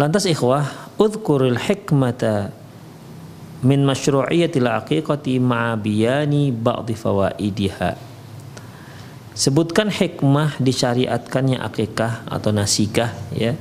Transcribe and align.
Lantas 0.00 0.24
ikhwah, 0.24 0.96
udhkuril 0.96 1.60
hikmata 1.60 2.48
min 3.60 3.84
masyru'iyatil 3.84 4.64
aqiqati 4.64 5.36
ma'a 5.36 5.76
biyani 5.76 6.48
ba'di 6.48 6.96
fawaidiha. 6.96 7.92
Sebutkan 9.32 9.92
hikmah 9.92 10.60
disyariatkannya 10.60 11.60
akikah 11.60 12.24
atau 12.28 12.52
nasikah 12.52 13.12
ya 13.32 13.56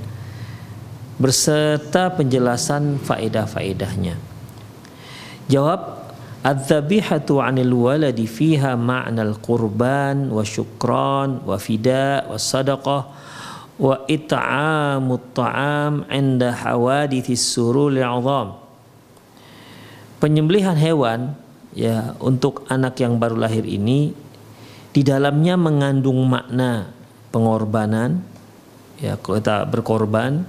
berserta 1.16 2.12
penjelasan 2.12 3.00
faedah-faedahnya. 3.00 4.16
Jawab 5.52 6.02
Adzabihatu 6.42 7.38
'anil 7.38 7.70
waladi 7.70 8.26
fiha 8.26 8.74
ma'nal 8.74 9.38
qurban 9.38 10.34
wa 10.34 10.42
syukran 10.42 11.46
wa 11.46 11.54
fida 11.62 12.26
wa 12.26 12.34
sadaqah 12.34 13.02
wa 13.82 14.06
it'amut 14.06 15.34
ta'am 15.34 16.06
'inda 16.06 16.54
hawadithis 16.54 17.42
surul 17.42 17.98
'azam. 17.98 18.62
Penyembelihan 20.22 20.78
hewan 20.78 21.34
ya 21.74 22.14
untuk 22.22 22.70
anak 22.70 23.02
yang 23.02 23.18
baru 23.18 23.42
lahir 23.42 23.66
ini 23.66 24.14
di 24.94 25.02
dalamnya 25.02 25.58
mengandung 25.58 26.22
makna 26.30 26.94
pengorbanan 27.34 28.22
ya 29.02 29.18
kita 29.18 29.66
berkorban 29.66 30.46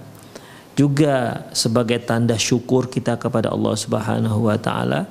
juga 0.77 1.47
sebagai 1.57 2.03
tanda 2.05 2.37
syukur 2.37 2.91
kita 2.91 3.17
kepada 3.17 3.49
Allah 3.49 3.75
Subhanahu 3.79 4.51
wa 4.51 4.59
taala 4.59 5.09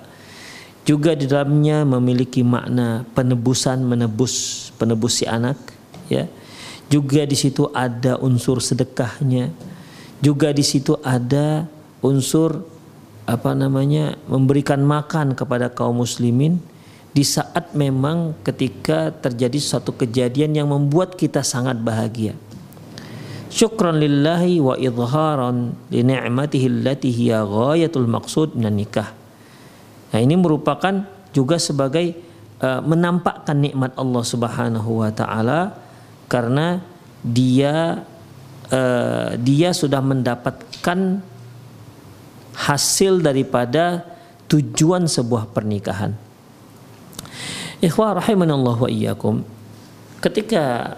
juga 0.84 1.16
di 1.16 1.26
dalamnya 1.26 1.88
memiliki 1.88 2.44
makna 2.44 3.08
penebusan 3.16 3.82
menebus 3.82 4.70
penebus 4.76 5.24
si 5.24 5.26
anak 5.26 5.58
ya 6.12 6.28
juga 6.92 7.24
di 7.24 7.40
situ 7.40 7.72
ada 7.72 8.20
unsur 8.20 8.60
sedekahnya 8.60 9.48
juga 10.22 10.54
di 10.54 10.62
situ 10.62 11.00
ada 11.02 11.66
unsur 12.06 12.62
apa 13.26 13.58
namanya 13.58 14.20
memberikan 14.30 14.84
makan 14.86 15.34
kepada 15.34 15.74
kaum 15.74 16.04
muslimin 16.04 16.62
di 17.12 17.26
saat 17.26 17.74
memang 17.76 18.38
ketika 18.46 19.12
terjadi 19.12 19.60
suatu 19.60 19.98
kejadian 19.98 20.56
yang 20.56 20.68
membuat 20.72 21.20
kita 21.20 21.44
sangat 21.44 21.76
bahagia. 21.82 22.38
Syukran 23.52 24.00
lillahi 24.00 24.64
wa 24.64 24.80
idharan 24.80 25.76
li 25.92 26.08
ni'matihi 26.08 26.68
allati 26.72 27.12
hiya 27.12 27.44
ghayatul 27.44 28.08
maqsud 28.08 28.56
minan 28.56 28.80
nikah. 28.80 29.12
Nah, 30.16 30.20
ini 30.24 30.40
merupakan 30.40 31.04
juga 31.36 31.60
sebagai 31.60 32.16
uh, 32.64 32.80
menampakkan 32.80 33.60
nikmat 33.60 33.92
Allah 34.00 34.24
Subhanahu 34.24 35.04
wa 35.04 35.12
taala 35.12 35.81
karena 36.32 36.80
dia 37.20 38.08
uh, 38.72 39.36
dia 39.36 39.76
sudah 39.76 40.00
mendapatkan 40.00 41.20
hasil 42.56 43.20
daripada 43.20 44.08
tujuan 44.48 45.12
sebuah 45.12 45.52
pernikahan. 45.52 46.16
Ikhwah 47.84 48.24
rahimanallah 48.24 48.78
wa 48.80 48.88
iyyakum. 48.88 49.44
Ketika 50.24 50.96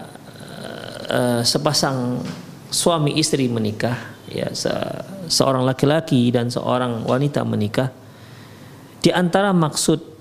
uh, 1.10 1.40
sepasang 1.42 2.22
suami 2.70 3.18
istri 3.18 3.50
menikah, 3.50 4.14
ya 4.30 4.54
se 4.54 4.70
seorang 5.24 5.64
laki-laki 5.64 6.30
dan 6.30 6.52
seorang 6.52 7.08
wanita 7.08 7.42
menikah, 7.42 7.88
di 9.00 9.08
antara 9.08 9.50
maksud 9.56 10.13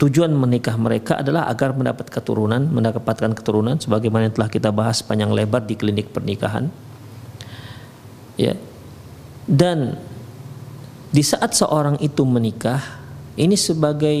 tujuan 0.00 0.32
menikah 0.32 0.80
mereka 0.80 1.20
adalah 1.20 1.44
agar 1.52 1.76
mendapat 1.76 2.08
keturunan, 2.08 2.64
mendapatkan 2.72 3.36
keturunan 3.36 3.76
sebagaimana 3.76 4.32
yang 4.32 4.34
telah 4.34 4.48
kita 4.48 4.72
bahas 4.72 5.04
panjang 5.04 5.28
lebar 5.28 5.68
di 5.68 5.76
klinik 5.76 6.08
pernikahan. 6.08 6.72
Ya. 8.40 8.56
Dan 9.44 10.00
di 11.12 11.20
saat 11.20 11.52
seorang 11.52 12.00
itu 12.00 12.24
menikah, 12.24 12.80
ini 13.36 13.60
sebagai 13.60 14.16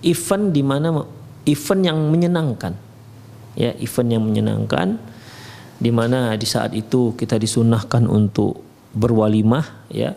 event 0.00 0.48
di 0.48 0.62
mana 0.64 1.04
event 1.44 1.82
yang 1.84 1.98
menyenangkan 2.08 2.88
ya 3.58 3.74
event 3.82 4.08
yang 4.14 4.22
menyenangkan 4.22 4.98
di 5.82 5.90
mana 5.90 6.38
di 6.38 6.46
saat 6.46 6.70
itu 6.78 7.18
kita 7.18 7.34
disunahkan 7.34 8.06
untuk 8.06 8.62
berwalimah 8.94 9.90
ya 9.90 10.14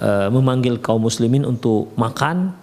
e, 0.00 0.08
memanggil 0.32 0.80
kaum 0.80 1.04
muslimin 1.04 1.44
untuk 1.44 1.92
makan 2.00 2.56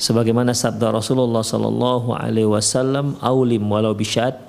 sebagaimana 0.00 0.56
sabda 0.56 0.96
Rasulullah 0.96 1.44
sallallahu 1.44 2.16
alaihi 2.16 2.48
wasallam 2.48 3.20
aulim 3.20 3.68
walau 3.68 3.92
bisyad 3.92 4.40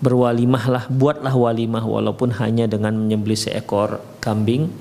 berwalimahlah 0.00 0.88
buatlah 0.88 1.36
walimah 1.36 1.84
walaupun 1.84 2.32
hanya 2.40 2.64
dengan 2.64 2.96
menyembelih 2.96 3.36
seekor 3.36 4.00
kambing 4.24 4.72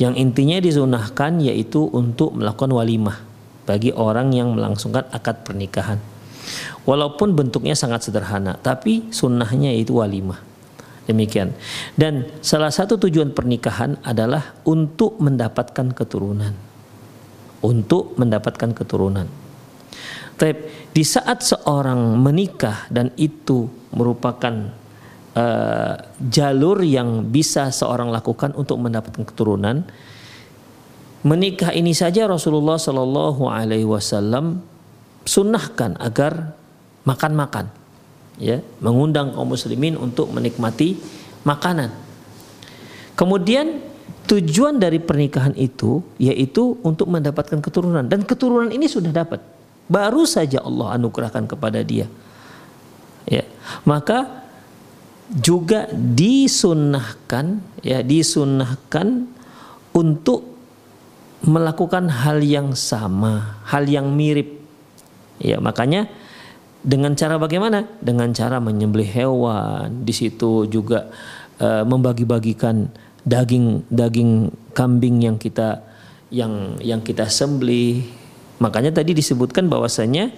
yang 0.00 0.16
intinya 0.16 0.60
disunahkan 0.60 1.40
yaitu 1.44 1.88
untuk 1.92 2.36
melakukan 2.36 2.72
walimah 2.72 3.20
bagi 3.68 3.92
orang 3.92 4.32
yang 4.32 4.56
melangsungkan 4.56 5.04
akad 5.12 5.44
pernikahan. 5.44 6.00
Walaupun 6.88 7.36
bentuknya 7.36 7.76
sangat 7.76 8.08
sederhana, 8.08 8.56
tapi 8.56 9.12
sunnahnya 9.12 9.76
itu 9.76 10.00
walimah. 10.00 10.40
Demikian. 11.04 11.52
Dan 11.94 12.26
salah 12.40 12.72
satu 12.72 12.96
tujuan 12.96 13.36
pernikahan 13.36 14.00
adalah 14.00 14.56
untuk 14.64 15.20
mendapatkan 15.20 15.92
keturunan. 15.92 16.69
Untuk 17.60 18.16
mendapatkan 18.16 18.72
keturunan. 18.72 19.28
Tapi 20.40 20.52
di 20.96 21.04
saat 21.04 21.44
seorang 21.44 22.16
menikah 22.16 22.88
dan 22.88 23.12
itu 23.20 23.68
merupakan 23.92 24.72
uh, 25.36 25.94
jalur 26.32 26.80
yang 26.80 27.28
bisa 27.28 27.68
seorang 27.68 28.08
lakukan 28.08 28.56
untuk 28.56 28.80
mendapatkan 28.80 29.20
keturunan, 29.28 29.84
menikah 31.20 31.76
ini 31.76 31.92
saja 31.92 32.24
Rasulullah 32.24 32.80
Shallallahu 32.80 33.52
Alaihi 33.52 33.84
Wasallam 33.84 34.64
sunnahkan 35.28 36.00
agar 36.00 36.56
makan-makan, 37.04 37.68
ya, 38.40 38.64
mengundang 38.80 39.36
kaum 39.36 39.52
muslimin 39.52 40.00
untuk 40.00 40.32
menikmati 40.32 40.96
makanan. 41.44 41.92
Kemudian 43.12 43.89
tujuan 44.30 44.78
dari 44.78 45.02
pernikahan 45.02 45.58
itu 45.58 46.06
yaitu 46.22 46.78
untuk 46.86 47.10
mendapatkan 47.10 47.58
keturunan 47.58 48.06
dan 48.06 48.22
keturunan 48.22 48.70
ini 48.70 48.86
sudah 48.86 49.10
dapat. 49.10 49.42
Baru 49.90 50.22
saja 50.22 50.62
Allah 50.62 50.94
anugerahkan 50.94 51.50
kepada 51.50 51.82
dia. 51.82 52.06
Ya, 53.26 53.42
maka 53.82 54.46
juga 55.34 55.90
disunnahkan 55.90 57.58
ya 57.82 58.06
disunnahkan 58.06 59.26
untuk 59.90 60.46
melakukan 61.42 62.06
hal 62.06 62.38
yang 62.38 62.78
sama, 62.78 63.58
hal 63.66 63.90
yang 63.90 64.14
mirip. 64.14 64.62
Ya, 65.42 65.58
makanya 65.58 66.06
dengan 66.86 67.18
cara 67.18 67.34
bagaimana? 67.34 67.90
Dengan 67.98 68.30
cara 68.30 68.62
menyembelih 68.62 69.10
hewan, 69.10 70.06
di 70.06 70.14
situ 70.14 70.70
juga 70.70 71.10
uh, 71.58 71.82
membagi-bagikan 71.82 72.92
daging-daging 73.30 74.50
kambing 74.74 75.22
yang 75.22 75.38
kita 75.38 75.86
yang 76.34 76.78
yang 76.82 76.98
kita 76.98 77.30
sembelih. 77.30 78.02
Makanya 78.58 78.90
tadi 78.90 79.14
disebutkan 79.14 79.70
bahwasanya 79.70 80.34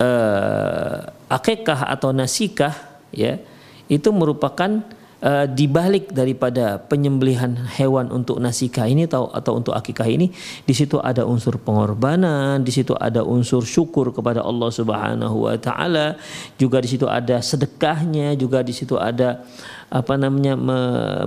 uh, 0.00 0.96
akekah 1.28 1.92
atau 1.92 2.10
nasikah 2.10 2.74
ya 3.12 3.38
itu 3.86 4.08
merupakan 4.10 4.80
uh, 5.22 5.46
dibalik 5.46 6.10
daripada 6.10 6.80
penyembelihan 6.80 7.54
hewan 7.78 8.10
untuk 8.10 8.42
nasikah 8.42 8.88
ini 8.90 9.06
atau 9.06 9.30
atau 9.30 9.62
untuk 9.62 9.72
akikah 9.76 10.08
ini 10.10 10.34
di 10.66 10.74
situ 10.74 10.98
ada 10.98 11.22
unsur 11.22 11.60
pengorbanan 11.62 12.60
di 12.60 12.72
situ 12.74 12.96
ada 12.98 13.22
unsur 13.22 13.62
syukur 13.62 14.10
kepada 14.10 14.42
Allah 14.42 14.70
Subhanahu 14.72 15.46
wa 15.46 15.56
taala 15.56 16.18
juga 16.58 16.82
di 16.82 16.88
situ 16.90 17.06
ada 17.06 17.38
sedekahnya 17.38 18.34
juga 18.34 18.60
di 18.64 18.74
situ 18.74 18.98
ada 18.98 19.44
apa 19.92 20.16
namanya 20.16 20.56
me, 20.56 20.78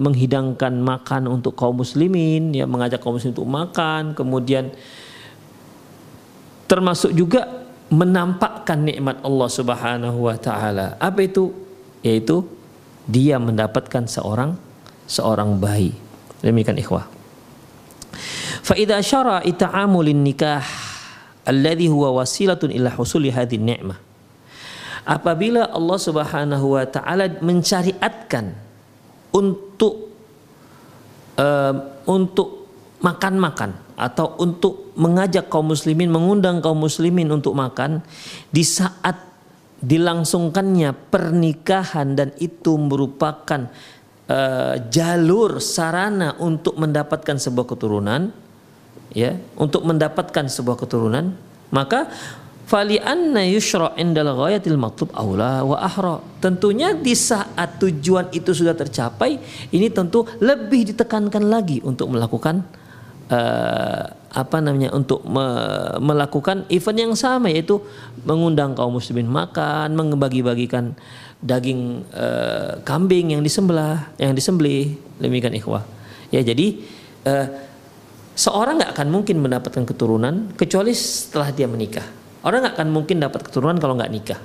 menghidangkan 0.01 0.73
makan 0.81 1.29
untuk 1.29 1.53
kaum 1.53 1.85
muslimin 1.85 2.49
ya 2.49 2.65
mengajak 2.65 2.97
kaum 2.97 3.21
muslimin 3.21 3.37
untuk 3.37 3.45
makan 3.45 4.17
kemudian 4.17 4.73
termasuk 6.65 7.13
juga 7.13 7.65
menampakkan 7.93 8.81
nikmat 8.81 9.21
Allah 9.21 9.49
Subhanahu 9.49 10.25
wa 10.25 10.35
taala. 10.37 10.97
Apa 10.97 11.25
itu? 11.25 11.53
Yaitu 12.01 12.45
dia 13.05 13.37
mendapatkan 13.37 14.09
seorang 14.09 14.57
seorang 15.05 15.57
bayi. 15.61 15.93
Demikian 16.41 16.77
ikhwah. 16.77 17.05
Fa 18.65 18.73
idza 18.73 18.97
syara 19.05 19.45
ita'amulin 19.45 20.25
nikah 20.25 20.65
alladhi 21.45 21.85
huwa 21.85 22.21
wasilatun 22.21 22.73
ila 22.73 22.89
husuli 22.97 23.29
hadhihi 23.29 23.61
ni'mah. 23.61 24.04
Apabila 25.05 25.69
Allah 25.69 25.99
Subhanahu 26.01 26.65
wa 26.73 26.85
taala 26.89 27.29
mencariatkan 27.39 28.57
untuk 29.29 30.09
uh, 31.37 31.73
untuk 32.09 32.65
makan-makan 33.05 33.77
atau 33.93 34.33
untuk 34.41 34.97
mengajak 34.97 35.45
kaum 35.45 35.69
muslimin, 35.69 36.09
mengundang 36.09 36.57
kaum 36.57 36.81
muslimin 36.81 37.29
untuk 37.29 37.53
makan 37.53 38.01
di 38.49 38.65
saat 38.65 39.13
dilangsungkannya 39.77 41.13
pernikahan 41.13 42.17
dan 42.17 42.33
itu 42.41 42.73
merupakan 42.79 43.69
uh, 44.25 44.75
jalur 44.89 45.61
sarana 45.61 46.33
untuk 46.41 46.81
mendapatkan 46.81 47.37
sebuah 47.37 47.67
keturunan 47.69 48.33
ya 49.13 49.37
untuk 49.59 49.85
mendapatkan 49.85 50.49
sebuah 50.49 50.81
keturunan 50.81 51.37
maka 51.69 52.09
fali 52.65 52.97
anna 52.97 53.45
yushra 53.45 53.93
indal 53.95 54.33
ghayatil 54.33 54.75
matlub 54.75 55.13
aula 55.13 55.61
wa 55.61 55.77
ahra. 55.77 56.17
Tentunya 56.41 56.97
di 56.97 57.13
saat 57.13 57.77
tujuan 57.77 58.33
itu 58.33 58.51
sudah 58.51 58.73
tercapai 58.73 59.37
ini 59.71 59.87
tentu 59.93 60.25
lebih 60.41 60.93
ditekankan 60.93 61.45
lagi 61.45 61.79
untuk 61.85 62.09
melakukan 62.11 62.65
uh, 63.29 64.03
apa 64.35 64.57
namanya 64.59 64.91
untuk 64.91 65.23
me 65.23 65.47
melakukan 66.03 66.67
event 66.67 66.99
yang 66.99 67.13
sama 67.15 67.47
yaitu 67.47 67.79
mengundang 68.27 68.75
kaum 68.75 68.99
muslimin 68.99 69.31
makan 69.31 69.95
membagi-bagikan 69.95 70.91
daging 71.39 72.03
uh, 72.11 72.83
kambing 72.83 73.31
yang 73.31 73.41
disembelih 73.45 74.01
yang 74.19 74.35
disembelih. 74.35 74.97
Demikian 75.21 75.55
ikhwah. 75.55 75.87
Ya 76.33 76.43
jadi 76.43 76.83
uh, 77.23 77.47
seorang 78.35 78.83
nggak 78.83 78.91
akan 78.91 79.07
mungkin 79.07 79.39
mendapatkan 79.39 79.87
keturunan 79.87 80.51
kecuali 80.59 80.91
setelah 80.91 81.55
dia 81.55 81.71
menikah. 81.71 82.24
Orang 82.45 82.61
nggak 82.61 82.77
akan 82.77 82.89
mungkin 82.93 83.17
dapat 83.17 83.41
keturunan 83.41 83.81
kalau 83.81 83.97
nggak 83.97 84.11
nikah. 84.13 84.39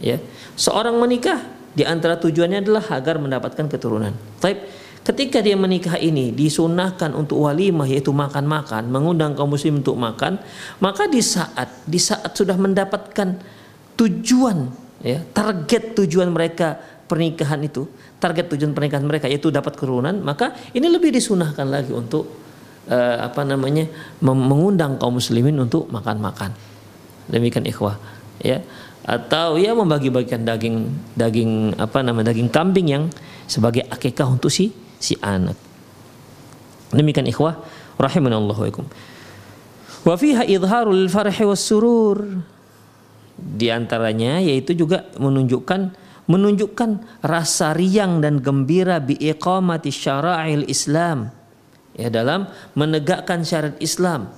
Ya, 0.00 0.16
seorang 0.56 0.96
menikah 0.96 1.44
di 1.76 1.84
antara 1.84 2.16
tujuannya 2.16 2.64
adalah 2.64 2.88
agar 2.88 3.20
mendapatkan 3.20 3.68
keturunan. 3.68 4.16
Baik, 4.40 4.64
ketika 5.04 5.44
dia 5.44 5.52
menikah 5.52 6.00
ini 6.00 6.32
disunahkan 6.32 7.12
untuk 7.12 7.44
walimah 7.44 7.84
yaitu 7.84 8.16
makan-makan, 8.16 8.88
mengundang 8.88 9.36
kaum 9.36 9.52
muslim 9.52 9.84
untuk 9.84 10.00
makan, 10.00 10.40
maka 10.80 11.04
di 11.04 11.20
saat 11.20 11.84
di 11.84 12.00
saat 12.00 12.32
sudah 12.32 12.56
mendapatkan 12.56 13.36
tujuan 13.98 14.72
ya, 15.04 15.20
target 15.34 15.98
tujuan 16.00 16.32
mereka 16.32 16.80
pernikahan 17.08 17.60
itu, 17.60 17.84
target 18.16 18.56
tujuan 18.56 18.72
pernikahan 18.72 19.04
mereka 19.04 19.28
yaitu 19.28 19.52
dapat 19.52 19.76
keturunan, 19.76 20.16
maka 20.24 20.56
ini 20.72 20.88
lebih 20.88 21.12
disunahkan 21.12 21.68
lagi 21.68 21.92
untuk 21.92 22.24
uh, 22.88 23.16
apa 23.28 23.44
namanya 23.44 23.84
mengundang 24.24 24.96
kaum 24.96 25.20
muslimin 25.20 25.56
untuk 25.60 25.92
makan-makan. 25.92 26.67
Demikian 27.28 27.64
ikhwah, 27.68 27.96
ya. 28.40 28.64
Atau 29.08 29.56
ya 29.56 29.72
membagi-bagikan 29.72 30.44
daging 30.44 30.84
daging 31.16 31.72
apa 31.80 32.04
namanya 32.04 32.32
daging 32.32 32.52
kambing 32.52 32.88
yang 32.92 33.04
sebagai 33.48 33.88
akikah 33.88 34.28
untuk 34.28 34.52
si 34.52 34.72
si 35.00 35.16
anak. 35.24 35.56
Demikian 36.92 37.24
ikhwah 37.28 37.56
rahimanallahu 37.96 38.68
wa 38.68 38.84
Wa 40.08 40.14
fiha 40.16 40.44
idharul 40.44 41.08
farhi 41.08 41.44
was 41.44 41.64
surur. 41.64 42.40
Di 43.38 43.72
antaranya 43.72 44.42
yaitu 44.44 44.76
juga 44.76 45.08
menunjukkan 45.16 45.94
menunjukkan 46.28 47.24
rasa 47.24 47.72
riang 47.72 48.20
dan 48.20 48.44
gembira 48.44 49.00
bi 49.00 49.16
iqamati 49.16 49.88
syara'il 49.88 50.68
Islam 50.68 51.32
ya 51.96 52.12
dalam 52.12 52.46
menegakkan 52.76 53.42
syariat 53.42 53.74
Islam 53.80 54.28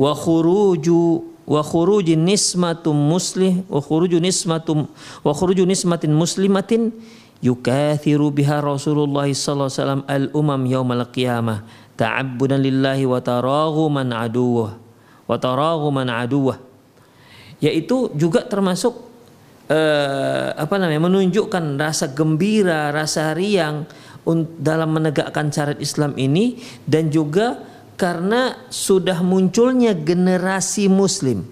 wa 0.00 0.12
khuruju 0.16 1.35
wa 1.46 1.62
khuruju 1.62 2.18
nismatum 2.18 2.92
muslih 2.92 3.62
wa 3.70 3.78
khuruju 3.78 4.18
nismatum 4.18 4.90
wa 5.22 5.32
khuruju 5.32 5.62
nismatin 5.62 6.10
muslimatin 6.10 6.90
yukathiru 7.38 8.34
biha 8.34 8.58
Rasulullah 8.58 9.30
sallallahu 9.30 9.70
alaihi 9.70 9.78
wasallam 9.78 10.02
al 10.10 10.24
umam 10.34 10.60
yaumal 10.66 11.06
qiyamah. 11.08 11.62
Ta'abbudan 11.96 12.60
lillahi 12.60 13.08
wa 13.08 13.24
taraghuman 13.24 14.12
aduwah 14.12 14.76
wa 15.24 15.36
taraghuman 15.40 16.12
aduwah 16.12 16.60
yaitu 17.56 18.12
juga 18.12 18.44
termasuk 18.44 18.92
uh, 19.72 20.52
apa 20.52 20.74
namanya 20.76 21.08
menunjukkan 21.08 21.80
rasa 21.80 22.12
gembira, 22.12 22.92
rasa 22.92 23.32
riang 23.32 23.88
dalam 24.58 24.90
menegakkan 24.90 25.54
syariat 25.54 25.78
Islam 25.78 26.18
ini 26.18 26.58
dan 26.84 27.14
juga 27.14 27.62
karena 27.96 28.68
sudah 28.68 29.24
munculnya 29.24 29.96
generasi 29.96 30.86
muslim. 30.86 31.48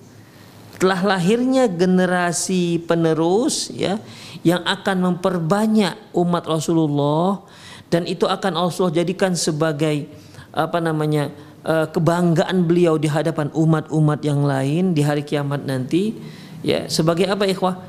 Telah 0.77 1.17
lahirnya 1.17 1.65
generasi 1.65 2.85
penerus 2.85 3.73
ya 3.73 3.97
yang 4.45 4.61
akan 4.63 5.13
memperbanyak 5.13 5.97
umat 6.13 6.45
Rasulullah. 6.45 7.41
Dan 7.89 8.05
itu 8.05 8.29
akan 8.29 8.61
Allah 8.61 8.91
jadikan 8.93 9.33
sebagai 9.33 10.05
apa 10.53 10.79
namanya 10.85 11.33
eh, 11.65 11.87
kebanggaan 11.89 12.69
beliau 12.69 13.01
di 13.01 13.09
hadapan 13.09 13.49
umat-umat 13.57 14.21
yang 14.21 14.45
lain 14.45 14.93
di 14.93 15.01
hari 15.01 15.25
kiamat 15.25 15.65
nanti 15.65 16.13
ya. 16.61 16.85
Sebagai 16.93 17.25
apa 17.25 17.49
ikhwah? 17.49 17.81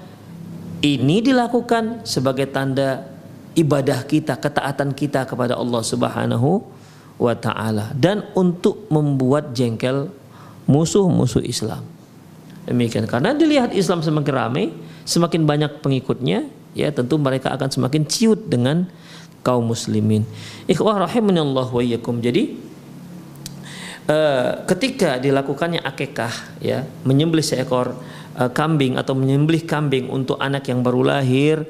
Ini 0.80 1.26
dilakukan 1.26 2.06
sebagai 2.06 2.46
tanda 2.48 3.10
ibadah 3.58 4.06
kita, 4.06 4.38
ketaatan 4.38 4.94
kita 4.94 5.26
kepada 5.26 5.58
Allah 5.58 5.82
Subhanahu 5.82 6.76
wa 7.16 7.34
taala 7.36 7.96
dan 7.96 8.28
untuk 8.36 8.88
membuat 8.92 9.56
jengkel 9.56 10.12
musuh-musuh 10.68 11.46
Islam. 11.46 11.86
Demikian 12.66 13.06
karena 13.06 13.32
dilihat 13.38 13.72
Islam 13.78 14.02
semakin 14.02 14.34
ramai, 14.34 14.74
semakin 15.06 15.46
banyak 15.46 15.86
pengikutnya, 15.86 16.50
ya 16.74 16.90
tentu 16.90 17.22
mereka 17.22 17.54
akan 17.54 17.70
semakin 17.70 18.04
ciut 18.10 18.50
dengan 18.50 18.90
kaum 19.46 19.70
muslimin. 19.70 20.26
Ikhwah 20.66 21.06
rahimanallah 21.06 21.70
wa 21.70 21.82
iyyakum. 21.86 22.18
Jadi 22.26 22.58
uh, 24.10 24.66
ketika 24.66 25.22
dilakukannya 25.22 25.86
akikah 25.86 26.34
ya, 26.58 26.82
menyembelih 27.06 27.46
seekor 27.46 27.94
uh, 28.34 28.50
kambing 28.50 28.98
atau 28.98 29.14
menyembelih 29.14 29.70
kambing 29.70 30.10
untuk 30.10 30.42
anak 30.42 30.66
yang 30.66 30.82
baru 30.82 31.06
lahir, 31.06 31.62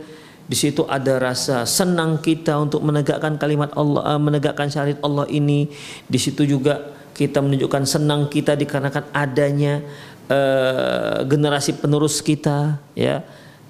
di 0.46 0.54
situ 0.54 0.86
ada 0.86 1.18
rasa 1.18 1.66
senang 1.66 2.22
kita 2.22 2.54
untuk 2.62 2.86
menegakkan 2.86 3.34
kalimat 3.42 3.74
Allah, 3.74 4.14
eh, 4.14 4.22
menegakkan 4.22 4.70
syariat 4.70 5.02
Allah 5.02 5.26
ini. 5.34 5.66
Di 6.06 6.22
situ 6.22 6.46
juga 6.46 6.94
kita 7.18 7.42
menunjukkan 7.42 7.84
senang 7.90 8.30
kita 8.30 8.60
dikarenakan 8.60 9.08
adanya 9.16 9.80
uh, 10.28 11.24
generasi 11.24 11.80
penerus 11.80 12.20
kita, 12.20 12.76
ya. 12.92 13.24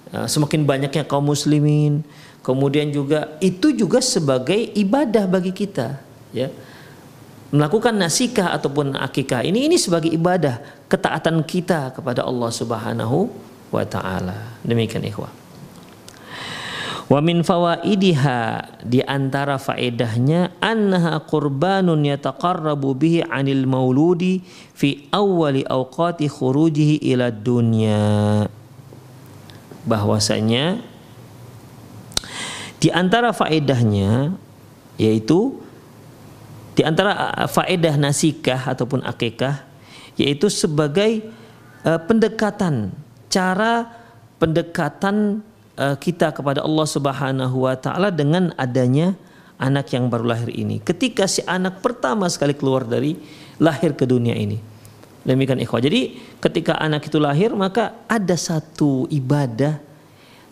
Uh, 0.10 0.26
semakin 0.26 0.66
banyaknya 0.66 1.06
kaum 1.06 1.30
muslimin. 1.30 2.02
Kemudian 2.42 2.90
juga 2.90 3.38
itu 3.38 3.70
juga 3.70 4.02
sebagai 4.02 4.58
ibadah 4.74 5.30
bagi 5.30 5.54
kita, 5.54 6.02
ya. 6.34 6.50
Melakukan 7.54 7.94
nasikah 7.94 8.50
ataupun 8.58 8.98
akikah 8.98 9.46
ini 9.46 9.70
ini 9.70 9.78
sebagai 9.78 10.10
ibadah 10.10 10.60
ketaatan 10.90 11.46
kita 11.46 11.94
kepada 11.94 12.26
Allah 12.26 12.50
Subhanahu 12.50 13.30
wa 13.70 13.86
taala. 13.86 14.58
Demikian 14.66 15.06
ikhwah. 15.06 15.45
Wa 17.06 17.22
min 17.22 17.46
fawaidiha 17.46 18.40
di 18.82 18.98
antara 19.06 19.62
faedahnya 19.62 20.58
annaha 20.58 21.22
qurbanun 21.22 22.02
yataqarrabu 22.02 22.98
bihi 22.98 23.22
'anil 23.22 23.70
mauludi 23.70 24.42
fi 24.74 25.06
awwali 25.14 25.62
awqati 25.62 26.26
khurujihi 26.26 27.06
ila 27.14 27.30
dunya. 27.30 28.50
Bahwasanya 29.86 30.82
di 32.82 32.90
antara 32.90 33.30
faedahnya 33.38 34.34
yaitu 34.98 35.62
di 36.74 36.82
antara 36.82 37.46
faedah 37.46 38.02
nasikah 38.02 38.66
ataupun 38.66 39.06
akikah 39.06 39.62
yaitu 40.18 40.50
sebagai 40.50 41.22
uh, 41.86 42.02
pendekatan 42.02 42.92
cara 43.30 43.94
pendekatan 44.42 45.46
kita 45.76 46.32
kepada 46.32 46.64
Allah 46.64 46.88
Subhanahu 46.88 47.68
wa 47.68 47.76
taala 47.76 48.08
dengan 48.08 48.56
adanya 48.56 49.16
anak 49.60 49.92
yang 49.96 50.12
baru 50.12 50.36
lahir 50.36 50.52
ini. 50.52 50.80
Ketika 50.84 51.28
si 51.28 51.44
anak 51.48 51.80
pertama 51.80 52.28
sekali 52.28 52.56
keluar 52.56 52.84
dari 52.84 53.16
lahir 53.60 53.96
ke 53.96 54.04
dunia 54.04 54.36
ini. 54.36 54.60
Demikian 55.26 55.58
ikhwah. 55.58 55.82
Jadi 55.82 56.22
ketika 56.38 56.78
anak 56.78 57.10
itu 57.10 57.18
lahir 57.18 57.50
maka 57.58 58.06
ada 58.06 58.38
satu 58.38 59.10
ibadah 59.10 59.82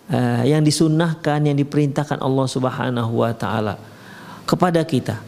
uh, 0.09 0.43
yang 0.47 0.65
disunahkan 0.65 1.45
yang 1.45 1.53
diperintahkan 1.53 2.17
Allah 2.17 2.47
Subhanahu 2.49 3.13
wa 3.21 3.31
taala 3.37 3.77
kepada 4.49 4.81
kita. 4.81 5.21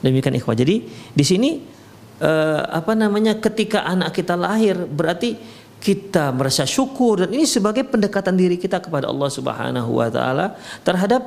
Demikian 0.00 0.40
ikhwah. 0.40 0.56
Jadi 0.56 0.88
di 1.12 1.24
sini 1.26 1.60
uh, 2.24 2.62
apa 2.72 2.96
namanya 2.96 3.36
ketika 3.36 3.84
anak 3.84 4.16
kita 4.16 4.32
lahir 4.32 4.88
berarti 4.88 5.36
kita 5.80 6.32
merasa 6.34 6.64
syukur 6.64 7.24
dan 7.24 7.30
ini 7.30 7.44
sebagai 7.46 7.86
pendekatan 7.86 8.34
diri 8.34 8.56
kita 8.58 8.80
kepada 8.82 9.06
Allah 9.06 9.30
Subhanahu 9.30 9.90
wa 10.02 10.08
taala 10.10 10.56
terhadap 10.82 11.22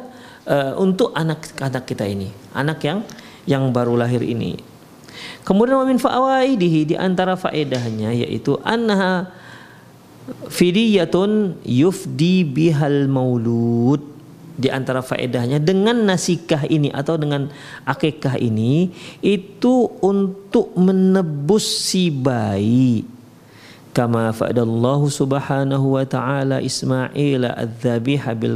uh, 0.50 0.74
untuk 0.82 1.14
anak-anak 1.16 1.84
kita 1.86 2.06
ini, 2.10 2.34
anak 2.52 2.82
yang 2.84 3.00
yang 3.48 3.64
baru 3.72 3.96
lahir 3.96 4.22
ini. 4.26 4.60
Kemudian 5.44 5.82
min 5.88 5.98
fawaidihi 5.98 6.94
di 6.94 6.96
antara 6.96 7.34
faedahnya 7.34 8.14
yaitu 8.14 8.60
annaha 8.62 9.32
fidiyatun 10.48 11.58
yufdi 11.66 12.46
bihal 12.46 13.10
maulud 13.10 14.02
di 14.60 14.68
antara 14.68 15.00
faedahnya 15.00 15.58
dengan 15.64 16.04
nasikah 16.04 16.68
ini 16.68 16.92
atau 16.92 17.16
dengan 17.16 17.48
akikah 17.88 18.36
ini 18.36 18.92
itu 19.24 19.88
untuk 20.04 20.76
menebus 20.76 21.64
si 21.64 22.12
bayi 22.12 23.08
kama 24.00 24.32
fa'adallahu 24.32 25.12
subhanahu 25.12 26.00
wa 26.00 26.08
ta'ala 26.08 26.64
Ismail 26.64 27.44
adz-dzabiha 27.44 28.32
bil 28.40 28.56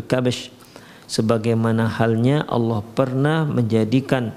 sebagaimana 1.04 1.92
halnya 2.00 2.48
Allah 2.48 2.80
pernah 2.80 3.44
menjadikan 3.44 4.32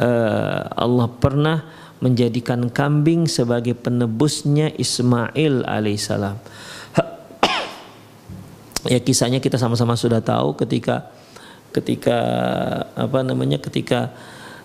uh, 0.00 0.72
Allah 0.72 1.04
pernah 1.20 1.68
menjadikan 2.00 2.72
kambing 2.72 3.28
sebagai 3.28 3.76
penebusnya 3.76 4.72
Ismail 4.72 5.68
alaihissalam 5.68 6.40
ya 8.96 9.04
kisahnya 9.04 9.44
kita 9.44 9.60
sama-sama 9.60 10.00
sudah 10.00 10.24
tahu 10.24 10.56
ketika 10.56 11.12
ketika 11.76 12.16
apa 12.96 13.20
namanya 13.20 13.60
ketika 13.60 14.16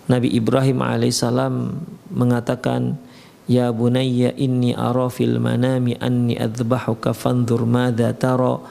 Nabi 0.08 0.32
Ibrahim 0.32 0.80
alaihissalam 0.80 1.75
mengatakan 2.08 2.96
Ya 3.44 3.68
bunayya 3.76 4.32
inni 4.40 4.72
ara 4.72 5.12
fil 5.12 5.36
manami 5.36 6.00
anni 6.00 6.40
adzbahuka 6.40 7.12
fanzur 7.12 7.68
madza 7.68 8.16
tara. 8.16 8.64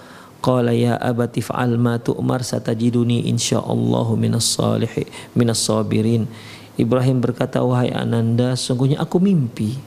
Qala 0.43 0.75
ya 0.75 0.99
abati 0.99 1.39
fa'al 1.39 1.79
ma 1.79 2.03
tu'mar 2.03 2.43
satajiduni 2.43 3.31
insyaallahu 3.31 4.19
minas 4.19 4.51
salihin 4.59 5.07
minas 5.39 5.63
sabirin. 5.63 6.27
Ibrahim 6.75 7.23
berkata 7.23 7.63
wahai 7.63 7.95
ananda 7.95 8.59
sungguhnya 8.59 8.99
aku 8.99 9.23
mimpi 9.23 9.79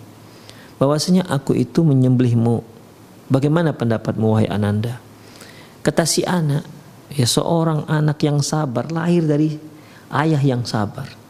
bahwasanya 0.79 1.27
aku 1.27 1.57
itu 1.59 1.83
menyembelihmu. 1.83 2.63
Bagaimana 3.27 3.73
pendapatmu 3.73 4.37
wahai 4.37 4.47
ananda? 4.47 5.01
Kata 5.81 6.05
si 6.05 6.21
anak, 6.23 6.63
ya 7.11 7.25
seorang 7.25 7.89
anak 7.89 8.21
yang 8.21 8.39
sabar 8.39 8.89
lahir 8.93 9.25
dari 9.25 9.57
ayah 10.13 10.39
yang 10.39 10.61
sabar. 10.63 11.24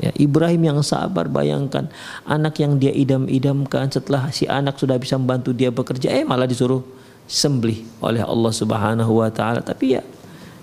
Ya, 0.00 0.16
Ibrahim 0.16 0.64
yang 0.64 0.80
sabar 0.80 1.28
bayangkan. 1.28 1.92
Anak 2.24 2.56
yang 2.56 2.80
dia 2.80 2.88
idam-idamkan 2.88 3.92
setelah 3.92 4.32
si 4.32 4.48
anak 4.48 4.80
sudah 4.80 4.96
bisa 4.96 5.20
membantu 5.20 5.52
dia 5.52 5.68
bekerja 5.68 6.08
eh 6.08 6.24
malah 6.24 6.48
disuruh 6.48 6.80
sembelih 7.28 7.84
oleh 8.00 8.24
Allah 8.24 8.48
Subhanahu 8.48 9.20
wa 9.20 9.28
taala. 9.28 9.60
Tapi 9.60 10.00
ya 10.00 10.02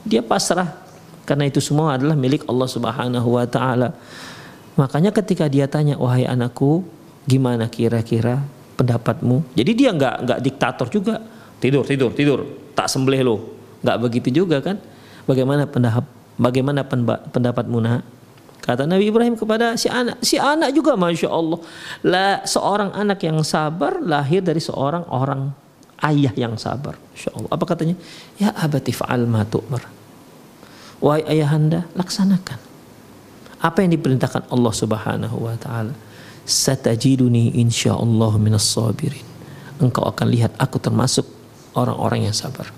dia 0.01 0.25
pasrah. 0.25 0.89
Karena 1.21 1.45
itu 1.45 1.61
semua 1.61 1.93
adalah 1.93 2.17
milik 2.17 2.49
Allah 2.49 2.65
Subhanahu 2.65 3.29
wa 3.37 3.45
taala. 3.45 3.93
Makanya 4.73 5.13
ketika 5.13 5.45
dia 5.45 5.69
tanya 5.69 6.01
wahai 6.01 6.25
anakku 6.25 6.81
gimana 7.29 7.69
kira-kira 7.69 8.41
pendapatmu? 8.73 9.53
Jadi 9.53 9.71
dia 9.77 9.93
nggak 9.93 10.15
nggak 10.25 10.39
diktator 10.41 10.87
juga. 10.89 11.21
Tidur 11.61 11.85
tidur 11.85 12.09
tidur. 12.09 12.39
Tak 12.73 12.89
sembelih 12.89 13.21
lo 13.21 13.37
nggak 13.85 13.97
begitu 14.01 14.33
juga 14.33 14.65
kan? 14.65 14.81
Bagaimana 15.29 15.69
pendapat 15.69 16.09
bagaimana 16.41 16.81
pendapat 17.29 17.65
Munah 17.69 18.16
kata 18.67 18.83
Nabi 18.83 19.07
Ibrahim 19.07 19.39
kepada 19.39 19.79
si 19.79 19.87
anak 19.87 20.19
si 20.19 20.35
anak 20.35 20.75
juga 20.75 20.99
masya 20.99 21.31
Allah. 21.31 21.59
Lah 22.03 22.43
seorang 22.43 22.91
anak 22.91 23.23
yang 23.23 23.39
sabar 23.47 24.03
lahir 24.03 24.43
dari 24.43 24.59
seorang 24.59 25.07
orang 25.07 25.55
ayah 26.03 26.35
yang 26.35 26.59
sabar 26.59 26.99
masya 27.15 27.31
Allah. 27.31 27.49
Apa 27.55 27.63
katanya? 27.63 27.95
Ya 28.35 28.51
abati 28.51 28.91
faal 28.91 29.23
ma 29.23 29.47
tu'mar. 29.47 29.87
Wahai 30.99 31.23
ayahanda 31.31 31.87
laksanakan 31.95 32.59
apa 33.57 33.77
yang 33.81 33.95
diperintahkan 33.95 34.51
Allah 34.51 34.73
Subhanahu 34.75 35.37
wa 35.47 35.55
taala. 35.55 35.95
Satajiduni 36.47 37.55
insyaallah 37.59 38.35
minas 38.39 38.67
sabirin. 38.67 39.25
Engkau 39.79 40.03
akan 40.07 40.27
lihat 40.31 40.55
aku 40.59 40.79
termasuk 40.79 41.25
orang-orang 41.75 42.29
yang 42.29 42.35
sabar. 42.35 42.71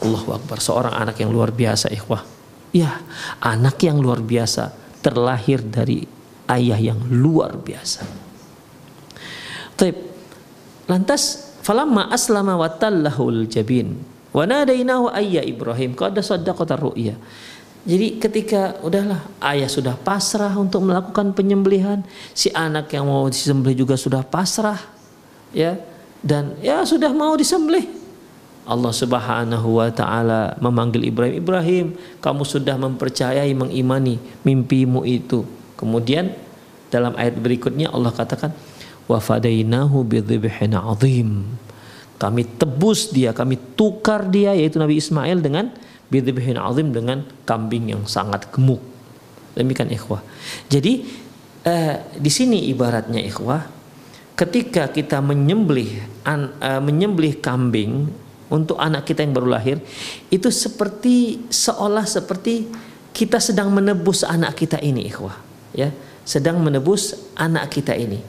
Allahu 0.00 0.32
Akbar, 0.32 0.58
seorang 0.58 0.96
anak 0.96 1.20
yang 1.20 1.28
luar 1.28 1.52
biasa 1.52 1.92
ikhwah. 1.92 2.24
Ya, 2.72 3.04
anak 3.44 3.76
yang 3.84 4.00
luar 4.00 4.24
biasa 4.24 4.79
terlahir 5.00 5.60
dari 5.64 6.04
ayah 6.48 6.78
yang 6.78 7.00
luar 7.08 7.56
biasa. 7.56 8.04
Taib. 9.76 9.96
Lantas 10.90 11.54
falamma 11.62 12.10
aslama 12.10 12.58
wa 12.58 12.66
tallahul 12.66 13.46
jabin 13.46 13.94
wa 14.34 14.42
nadainahu 14.42 15.06
ayya 15.14 15.46
Ibrahim 15.46 15.94
qad 15.94 16.18
saddaqata 16.18 16.74
ru'ya. 16.74 17.14
Jadi 17.80 18.20
ketika 18.20 18.76
udahlah 18.84 19.24
ayah 19.40 19.70
sudah 19.70 19.96
pasrah 19.96 20.52
untuk 20.58 20.84
melakukan 20.84 21.32
penyembelihan, 21.32 22.04
si 22.36 22.52
anak 22.52 22.92
yang 22.92 23.08
mau 23.08 23.24
disembelih 23.24 23.86
juga 23.86 23.96
sudah 23.96 24.20
pasrah, 24.20 24.76
ya 25.56 25.80
dan 26.20 26.60
ya 26.60 26.84
sudah 26.84 27.08
mau 27.16 27.32
disembelih 27.32 27.88
Allah 28.70 28.94
Subhanahu 28.94 29.82
wa 29.82 29.90
taala 29.90 30.54
memanggil 30.62 31.02
Ibrahim, 31.10 31.34
Ibrahim, 31.42 31.86
kamu 32.22 32.42
sudah 32.46 32.78
mempercayai 32.78 33.50
mengimani 33.50 34.22
mimpimu 34.46 35.02
itu. 35.02 35.42
Kemudian 35.74 36.30
dalam 36.94 37.18
ayat 37.18 37.34
berikutnya 37.42 37.90
Allah 37.90 38.14
katakan 38.14 38.54
wa 39.10 39.18
fadainahu 39.18 40.06
bidzibhin 40.06 40.78
azim. 40.78 41.50
Kami 42.20 42.46
tebus 42.46 43.10
dia, 43.10 43.34
kami 43.34 43.58
tukar 43.74 44.30
dia 44.30 44.54
yaitu 44.54 44.78
Nabi 44.78 45.02
Ismail 45.02 45.42
dengan 45.42 45.74
bidzibhin 46.06 46.54
azim 46.54 46.94
dengan 46.94 47.26
kambing 47.42 47.90
yang 47.90 48.06
sangat 48.06 48.46
gemuk. 48.54 48.78
Demikian 49.58 49.90
ikhwah. 49.90 50.22
Jadi 50.70 51.10
eh, 51.66 51.94
di 52.14 52.30
sini 52.30 52.70
ibaratnya 52.70 53.18
ikhwah 53.18 53.80
ketika 54.40 54.88
kita 54.88 55.20
menyembelih 55.20 56.00
an, 56.24 56.48
uh, 56.64 56.80
menyembelih 56.80 57.44
kambing 57.44 58.08
untuk 58.50 58.76
anak 58.76 59.06
kita 59.06 59.22
yang 59.22 59.32
baru 59.32 59.48
lahir 59.56 59.78
itu 60.28 60.50
seperti 60.50 61.46
seolah 61.48 62.04
seperti 62.04 62.66
kita 63.14 63.38
sedang 63.38 63.70
menebus 63.70 64.26
anak 64.26 64.58
kita 64.58 64.82
ini 64.82 65.06
ikhwah 65.06 65.38
ya. 65.74 65.90
Sedang 66.20 66.62
menebus 66.62 67.16
anak 67.34 67.72
kita 67.72 67.96
ini 67.96 68.20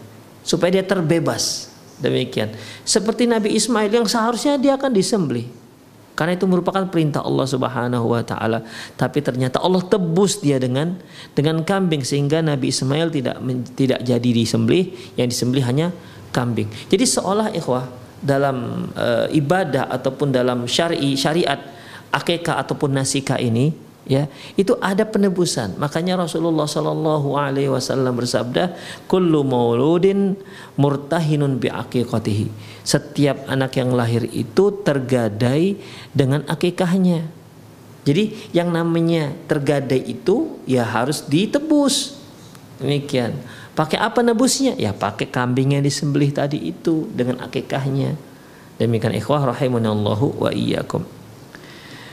supaya 0.42 0.80
dia 0.80 0.86
terbebas. 0.86 1.70
Demikian. 2.02 2.50
Seperti 2.82 3.30
Nabi 3.30 3.54
Ismail 3.54 3.94
yang 3.94 4.10
seharusnya 4.10 4.58
dia 4.58 4.74
akan 4.74 4.90
disembelih. 4.90 5.46
Karena 6.18 6.34
itu 6.34 6.50
merupakan 6.50 6.82
perintah 6.90 7.22
Allah 7.22 7.46
Subhanahu 7.46 8.10
wa 8.10 8.26
taala. 8.26 8.66
Tapi 8.98 9.22
ternyata 9.22 9.62
Allah 9.62 9.86
tebus 9.86 10.42
dia 10.42 10.58
dengan 10.58 10.98
dengan 11.38 11.62
kambing 11.62 12.02
sehingga 12.02 12.42
Nabi 12.42 12.74
Ismail 12.74 13.14
tidak 13.14 13.38
tidak 13.78 14.00
jadi 14.02 14.30
disembelih. 14.34 15.14
Yang 15.14 15.28
disembelih 15.38 15.66
hanya 15.70 15.88
kambing. 16.34 16.74
Jadi 16.90 17.06
seolah 17.06 17.54
ikhwah 17.54 18.01
dalam 18.22 18.88
uh, 18.94 19.26
ibadah 19.34 19.90
ataupun 19.90 20.30
dalam 20.30 20.70
syari 20.70 21.18
syariat 21.18 21.58
akikah 22.14 22.62
ataupun 22.62 22.94
nasikah 22.94 23.42
ini 23.42 23.74
ya 24.06 24.30
itu 24.58 24.78
ada 24.82 25.06
penebusan. 25.06 25.78
Makanya 25.78 26.22
Rasulullah 26.22 26.66
Shallallahu 26.66 27.38
Alaihi 27.38 27.70
Wasallam 27.70 28.18
bersabda 28.18 28.78
kullu 29.10 29.42
mauludin 29.46 30.38
murtahinun 30.78 31.58
bi 31.58 31.70
aqiqatihi 31.70 32.50
setiap 32.82 33.46
anak 33.46 33.78
yang 33.78 33.94
lahir 33.94 34.26
itu 34.30 34.82
tergadai 34.82 35.78
dengan 36.14 36.46
akikahnya. 36.50 37.26
Jadi 38.02 38.50
yang 38.50 38.74
namanya 38.74 39.30
tergadai 39.46 40.02
itu 40.02 40.58
ya 40.66 40.82
harus 40.82 41.22
ditebus. 41.30 42.18
Demikian 42.82 43.38
Pakai 43.82 43.98
apa 43.98 44.22
nebusnya? 44.22 44.78
Ya 44.78 44.94
pakai 44.94 45.26
kambing 45.26 45.74
yang 45.74 45.82
disembelih 45.82 46.30
tadi 46.30 46.70
itu 46.70 47.10
dengan 47.18 47.42
akikahnya. 47.42 48.14
Demikian 48.78 49.18
ikhwah 49.18 49.50
rahimanallahu 49.50 50.38
wa 50.38 50.54
iyyakum. 50.54 51.02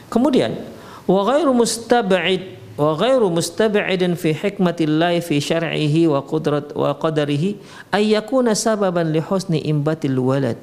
Kemudian 0.08 0.56
wa 1.04 1.28
ghairu 1.28 1.52
mustab'id 1.52 2.56
wa 2.80 2.96
ghairu 2.96 3.28
mustab'idin 3.28 4.16
fi 4.16 4.32
hikmatillah 4.32 5.20
fi 5.20 5.44
syar'ihi 5.44 6.08
wa 6.08 6.24
qudrat 6.24 6.72
wa 6.72 6.96
qadarihi 6.96 7.60
ay 7.92 8.16
yakuna 8.16 8.56
sababan 8.56 9.12
li 9.12 9.20
husni 9.20 9.60
imbatil 9.68 10.16
walad 10.24 10.56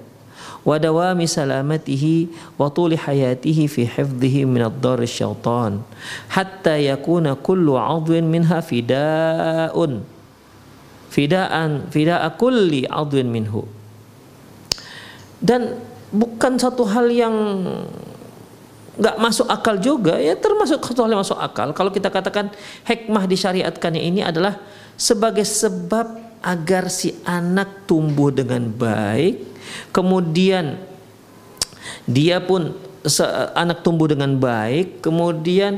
wa 0.66 0.74
dawami 0.82 1.30
salamatihi 1.30 2.34
wa 2.58 2.74
tuli 2.74 2.98
hayatihi 2.98 3.70
fi 3.70 3.86
hifdhihi 3.86 4.50
min 4.50 4.66
ad-dar 4.66 4.98
syaitan 5.06 5.86
hatta 6.34 6.82
yakuna 6.82 7.38
kullu 7.38 7.78
'udwin 7.78 8.26
minha 8.26 8.58
fida'un 8.58 10.15
fidaan 11.16 11.88
fidaa 11.88 12.28
kulli 12.36 12.84
adwin 12.84 13.32
minhu. 13.32 13.64
Dan 15.40 15.80
bukan 16.12 16.60
satu 16.60 16.84
hal 16.84 17.08
yang 17.08 17.36
nggak 18.96 19.20
masuk 19.20 19.48
akal 19.52 19.76
juga 19.76 20.16
ya 20.16 20.40
termasuk 20.40 20.80
satu 20.84 21.08
hal 21.08 21.16
yang 21.16 21.24
masuk 21.24 21.40
akal. 21.40 21.72
Kalau 21.72 21.92
kita 21.92 22.12
katakan 22.12 22.52
hikmah 22.84 23.24
disyariatkannya 23.32 24.04
ini 24.04 24.22
adalah 24.28 24.60
sebagai 25.00 25.48
sebab 25.48 26.20
agar 26.44 26.92
si 26.92 27.16
anak 27.24 27.88
tumbuh 27.88 28.30
dengan 28.30 28.68
baik, 28.70 29.44
kemudian 29.96 30.78
dia 32.06 32.38
pun 32.44 32.76
anak 33.54 33.86
tumbuh 33.86 34.10
dengan 34.10 34.34
baik, 34.38 35.06
kemudian 35.06 35.78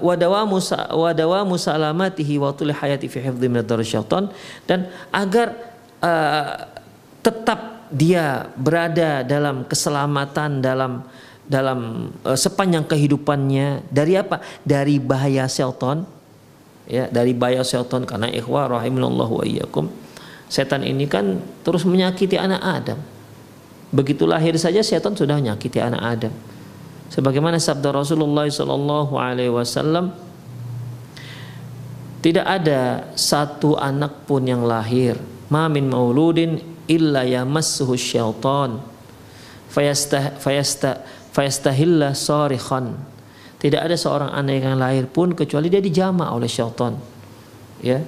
wadawamu 0.00 0.58
wadawamu 0.92 1.54
salamatihi 1.60 2.40
wa 2.40 2.56
tul 2.56 2.72
hayati 2.72 3.06
fi 3.06 3.20
hifdhi 3.20 3.46
min 3.52 3.60
syaitan 3.84 4.32
dan 4.64 4.88
agar 5.12 5.52
uh, 6.00 6.72
tetap 7.20 7.86
dia 7.92 8.48
berada 8.56 9.22
dalam 9.22 9.68
keselamatan 9.68 10.64
dalam 10.64 11.04
dalam 11.46 12.10
uh, 12.26 12.34
sepanjang 12.34 12.88
kehidupannya. 12.88 13.86
Dari 13.92 14.18
apa? 14.18 14.42
Dari 14.64 14.98
bahaya 14.98 15.46
setan 15.46 16.08
ya 16.86 17.10
dari 17.10 17.34
bahaya 17.34 17.66
setan 17.66 18.06
karena 18.06 18.30
ikhwah 18.32 18.72
rahimallahu 18.72 19.42
wa 19.42 19.44
iyyakum. 19.44 19.92
Setan 20.46 20.86
ini 20.86 21.10
kan 21.10 21.42
terus 21.66 21.82
menyakiti 21.82 22.38
anak 22.38 22.62
Adam 22.62 23.15
begitu 23.94 24.26
lahir 24.26 24.54
saja 24.58 24.82
setan 24.82 25.14
sudah 25.14 25.38
menyakiti 25.38 25.78
anak 25.78 26.02
Adam 26.02 26.34
sebagaimana 27.12 27.60
sabda 27.60 27.94
Rasulullah 27.94 28.46
sallallahu 28.46 29.14
alaihi 29.14 29.52
wasallam 29.52 30.10
tidak 32.22 32.46
ada 32.46 33.12
satu 33.14 33.78
anak 33.78 34.26
pun 34.26 34.42
yang 34.42 34.66
lahir 34.66 35.14
ma 35.46 35.70
min 35.70 35.86
mauludin 35.86 36.58
illa 36.90 37.22
yamassuhu 37.22 37.94
syaitan 37.94 38.82
fayastah 39.70 40.34
fayastah 40.42 41.06
fayastahilla 41.30 42.10
sarikhan 42.16 42.98
tidak 43.56 43.88
ada 43.88 43.96
seorang 43.96 44.30
anak 44.36 44.60
yang 44.60 44.76
lahir 44.76 45.08
pun 45.08 45.32
kecuali 45.32 45.72
dia 45.72 45.80
dijama 45.80 46.28
oleh 46.30 46.46
syaitan. 46.46 46.94
Ya. 47.80 48.04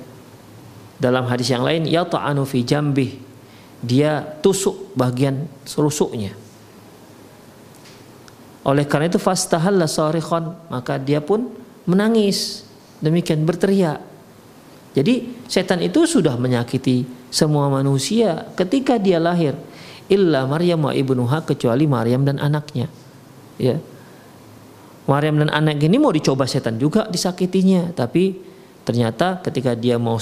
Dalam 1.02 1.24
hadis 1.30 1.48
yang 1.48 1.64
lain, 1.64 1.88
ya 1.88 2.04
ta'anu 2.04 2.44
fi 2.44 2.62
jambih. 2.62 3.27
Dia 3.78 4.26
tusuk 4.42 4.94
bagian 4.98 5.46
rusuknya. 5.78 6.34
Oleh 8.66 8.84
karena 8.84 9.08
itu 9.08 9.16
fastahalla 9.16 9.86
sarikhan, 9.86 10.52
maka 10.68 10.98
dia 11.00 11.22
pun 11.22 11.48
menangis. 11.88 12.66
Demikian 12.98 13.46
berteriak. 13.46 14.02
Jadi 14.98 15.46
setan 15.46 15.78
itu 15.78 16.04
sudah 16.04 16.34
menyakiti 16.34 17.06
semua 17.30 17.70
manusia 17.70 18.50
ketika 18.58 18.98
dia 18.98 19.22
lahir. 19.22 19.54
Illa 20.08 20.48
Maryam 20.48 20.88
wa 20.88 20.92
ibnuha 20.96 21.44
kecuali 21.44 21.86
Maryam 21.86 22.26
dan 22.26 22.42
anaknya. 22.42 22.90
Ya. 23.60 23.78
Maryam 25.08 25.40
dan 25.40 25.48
anak 25.52 25.80
ini 25.80 25.96
mau 25.96 26.12
dicoba 26.12 26.44
setan 26.44 26.76
juga 26.76 27.08
disakitinya, 27.08 27.92
tapi 27.96 28.36
ternyata 28.84 29.40
ketika 29.40 29.72
dia 29.72 29.96
mau 29.96 30.20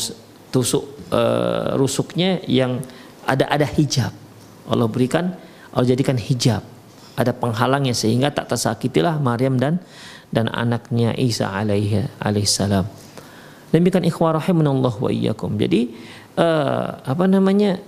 tusuk 0.50 1.10
uh, 1.10 1.74
rusuknya 1.74 2.42
yang 2.46 2.78
ada 3.26 3.44
ada 3.50 3.66
hijab. 3.66 4.14
Allah 4.70 4.86
berikan, 4.86 5.34
Allah 5.74 5.88
jadikan 5.90 6.16
hijab. 6.16 6.62
Ada 7.16 7.32
penghalangnya 7.32 7.96
sehingga 7.96 8.30
tak 8.30 8.52
tersakitilah 8.52 9.18
Maryam 9.18 9.56
dan 9.58 9.80
dan 10.30 10.52
anaknya 10.52 11.16
Isa 11.16 11.48
alaihi 11.48 12.06
alaihissalam. 12.20 12.86
Demikian 13.74 14.06
ikhwah 14.06 14.38
rahimanallah 14.38 14.94
wa 14.94 15.10
iyyakum. 15.10 15.58
Jadi 15.58 15.92
uh, 16.38 17.02
apa 17.02 17.24
namanya? 17.26 17.82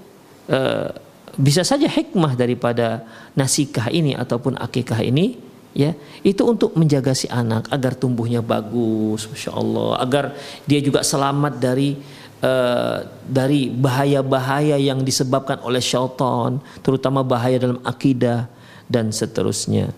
Uh, 0.48 0.90
bisa 1.38 1.62
saja 1.62 1.86
hikmah 1.86 2.34
daripada 2.34 3.06
nasikah 3.38 3.94
ini 3.94 4.18
ataupun 4.18 4.58
akikah 4.58 4.98
ini 5.06 5.38
ya 5.70 5.94
itu 6.26 6.42
untuk 6.42 6.74
menjaga 6.74 7.14
si 7.14 7.30
anak 7.30 7.70
agar 7.70 7.94
tumbuhnya 7.94 8.42
bagus 8.42 9.30
masya 9.30 9.54
Allah 9.54 10.02
agar 10.02 10.24
dia 10.66 10.82
juga 10.82 11.06
selamat 11.06 11.62
dari 11.62 11.94
uh, 12.42 13.06
dari 13.24 13.70
bahaya-bahaya 13.72 14.76
yang 14.78 15.02
disebabkan 15.02 15.60
oleh 15.64 15.82
syaitan 15.82 16.62
terutama 16.82 17.22
bahaya 17.22 17.58
dalam 17.60 17.80
akidah 17.82 18.50
dan 18.88 19.12
seterusnya 19.12 19.92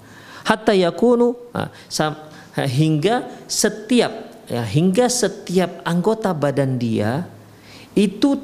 hatta 0.44 0.74
yakunu 0.74 1.36
uh, 1.54 1.68
hingga 2.66 3.28
setiap 3.46 4.12
ya 4.50 4.66
hingga 4.66 5.06
setiap 5.06 5.80
anggota 5.86 6.34
badan 6.34 6.76
dia 6.80 7.26
itu 7.94 8.36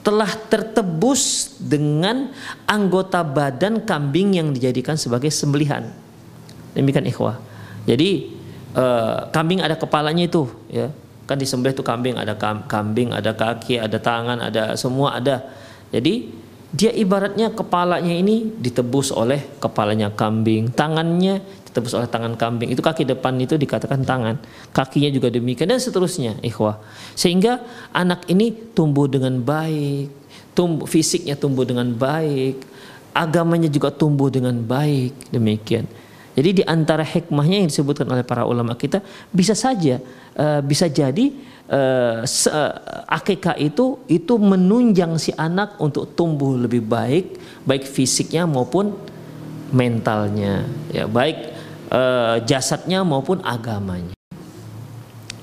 telah 0.00 0.32
tertebus 0.48 1.54
dengan 1.60 2.32
anggota 2.64 3.20
badan 3.20 3.84
kambing 3.84 4.40
yang 4.40 4.48
dijadikan 4.56 4.96
sebagai 4.96 5.28
sembelihan 5.28 5.92
Demikian 6.74 7.06
ikhwah. 7.06 7.38
Jadi 7.86 8.30
uh, 8.78 9.26
kambing 9.34 9.62
ada 9.62 9.74
kepalanya 9.74 10.26
itu 10.26 10.46
ya. 10.70 10.94
Kan 11.30 11.38
disembelih 11.38 11.78
itu 11.78 11.86
kambing 11.86 12.18
ada 12.18 12.34
kambing, 12.66 13.14
ada 13.14 13.30
kaki, 13.30 13.78
ada 13.78 14.02
tangan, 14.02 14.42
ada 14.42 14.74
semua 14.74 15.14
ada. 15.22 15.46
Jadi 15.94 16.26
dia 16.74 16.90
ibaratnya 16.90 17.54
kepalanya 17.54 18.10
ini 18.10 18.50
ditebus 18.58 19.14
oleh 19.14 19.38
kepalanya 19.62 20.10
kambing, 20.10 20.74
tangannya 20.74 21.38
ditebus 21.70 21.94
oleh 21.94 22.10
tangan 22.10 22.34
kambing. 22.34 22.74
Itu 22.74 22.82
kaki 22.82 23.06
depan 23.06 23.38
itu 23.38 23.54
dikatakan 23.54 24.02
tangan, 24.02 24.42
kakinya 24.74 25.10
juga 25.14 25.30
demikian 25.30 25.70
dan 25.70 25.78
seterusnya, 25.78 26.42
ikhwah. 26.42 26.82
Sehingga 27.14 27.62
anak 27.94 28.26
ini 28.26 28.50
tumbuh 28.74 29.06
dengan 29.06 29.38
baik, 29.38 30.10
tumbuh 30.54 30.90
fisiknya 30.90 31.38
tumbuh 31.38 31.62
dengan 31.62 31.94
baik, 31.94 32.58
agamanya 33.14 33.70
juga 33.70 33.94
tumbuh 33.94 34.30
dengan 34.30 34.58
baik, 34.58 35.30
demikian. 35.30 35.86
Jadi 36.40 36.50
di 36.56 36.64
antara 36.64 37.04
hikmahnya 37.04 37.60
yang 37.60 37.68
disebutkan 37.68 38.08
oleh 38.08 38.24
para 38.24 38.48
ulama 38.48 38.72
kita 38.72 39.04
bisa 39.28 39.52
saja 39.52 40.00
uh, 40.40 40.64
bisa 40.64 40.88
jadi 40.88 41.36
uh, 41.68 42.24
akikah 43.04 43.60
itu 43.60 44.00
itu 44.08 44.34
menunjang 44.40 45.20
si 45.20 45.36
anak 45.36 45.76
untuk 45.76 46.16
tumbuh 46.16 46.56
lebih 46.56 46.80
baik 46.80 47.36
baik 47.68 47.84
fisiknya 47.84 48.48
maupun 48.48 48.96
mentalnya 49.68 50.64
ya 50.88 51.04
baik 51.04 51.52
uh, 51.92 52.40
jasadnya 52.48 53.04
maupun 53.04 53.44
agamanya. 53.44 54.16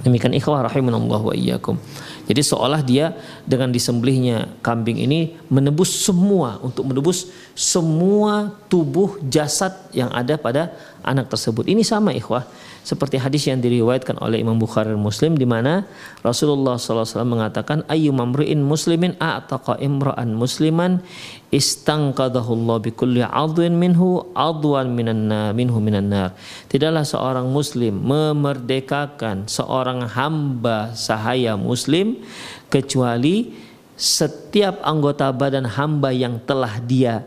Demikian 0.01 0.33
ikhwah 0.33 0.65
rahimanallah 0.65 1.21
wa 1.21 1.35
iyyakum. 1.37 1.77
Jadi 2.25 2.41
seolah 2.41 2.81
dia 2.81 3.13
dengan 3.47 3.71
disembelihnya 3.71 4.59
kambing 4.59 4.99
ini 4.99 5.39
menebus 5.47 6.03
semua 6.03 6.59
untuk 6.59 6.91
menebus 6.91 7.31
semua 7.55 8.51
tubuh 8.67 9.23
jasad 9.31 9.71
yang 9.95 10.11
ada 10.11 10.35
pada 10.35 10.75
anak 10.99 11.31
tersebut. 11.31 11.63
Ini 11.71 11.81
sama 11.87 12.11
ikhwah 12.11 12.43
seperti 12.87 13.19
hadis 13.19 13.47
yang 13.47 13.59
diriwayatkan 13.59 14.19
oleh 14.23 14.39
Imam 14.39 14.55
Bukhari 14.55 14.91
dan 14.91 14.99
Muslim 15.03 15.35
di 15.35 15.43
mana 15.43 15.83
Rasulullah 16.23 16.79
SAW 16.79 17.27
mengatakan 17.27 17.83
ayu 17.91 18.15
mamruin 18.15 18.63
muslimin 18.63 19.19
a'taqa 19.19 19.75
imra'an 19.83 20.31
musliman 20.31 21.03
istangqadahullah 21.51 22.79
bikulli 22.83 23.23
adwin 23.23 23.75
minhu 23.75 24.31
adwan 24.35 24.91
minan 24.91 25.27
minhu 25.51 25.83
minan 25.83 26.11
nar 26.11 26.35
tidaklah 26.71 27.03
seorang 27.03 27.47
muslim 27.51 28.03
memerdekakan 28.03 29.51
seorang 29.51 30.07
hamba 30.07 30.95
sahaya 30.95 31.59
muslim 31.59 32.23
kecuali 32.67 33.53
setiap 33.97 34.83
anggota 34.85 35.33
badan 35.33 35.65
hamba 35.65 36.13
yang 36.13 36.37
telah 36.45 36.77
dia 36.83 37.25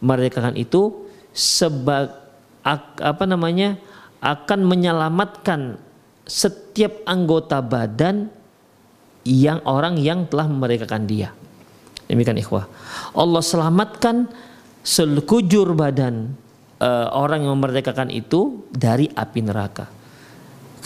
merdekakan 0.00 0.56
itu 0.56 1.06
sebab 1.36 2.24
apa 2.98 3.24
namanya 3.28 3.76
akan 4.24 4.64
menyelamatkan 4.64 5.78
setiap 6.26 7.04
anggota 7.06 7.62
badan 7.62 8.32
yang 9.22 9.62
orang 9.66 9.98
yang 9.98 10.26
telah 10.26 10.50
memerdekakan 10.50 11.06
dia. 11.06 11.30
Demikian 12.06 12.38
ikhwah. 12.38 12.66
Allah 13.14 13.42
selamatkan 13.42 14.30
sekujur 14.86 15.74
badan 15.74 16.34
uh, 16.78 17.10
orang 17.14 17.42
yang 17.42 17.58
memerdekakan 17.58 18.10
itu 18.14 18.66
dari 18.70 19.10
api 19.10 19.40
neraka. 19.42 19.90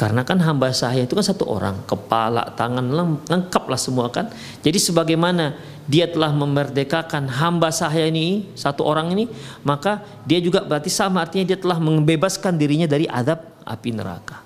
Karena 0.00 0.24
kan 0.24 0.40
hamba 0.40 0.72
saya 0.72 1.04
itu 1.04 1.12
kan 1.12 1.20
satu 1.20 1.44
orang, 1.44 1.84
kepala, 1.84 2.56
tangan 2.56 2.88
lengkap 3.28 3.68
lah 3.68 3.76
semua 3.76 4.08
kan. 4.08 4.32
Jadi 4.64 4.80
sebagaimana 4.80 5.60
dia 5.84 6.08
telah 6.08 6.32
memerdekakan 6.32 7.28
hamba 7.28 7.68
saya 7.68 8.08
ini, 8.08 8.48
satu 8.56 8.80
orang 8.80 9.12
ini, 9.12 9.28
maka 9.60 10.00
dia 10.24 10.40
juga 10.40 10.64
berarti 10.64 10.88
sama 10.88 11.20
artinya 11.20 11.52
dia 11.52 11.60
telah 11.60 11.76
membebaskan 11.76 12.56
dirinya 12.56 12.88
dari 12.88 13.04
adab 13.04 13.44
api 13.60 13.92
neraka. 13.92 14.40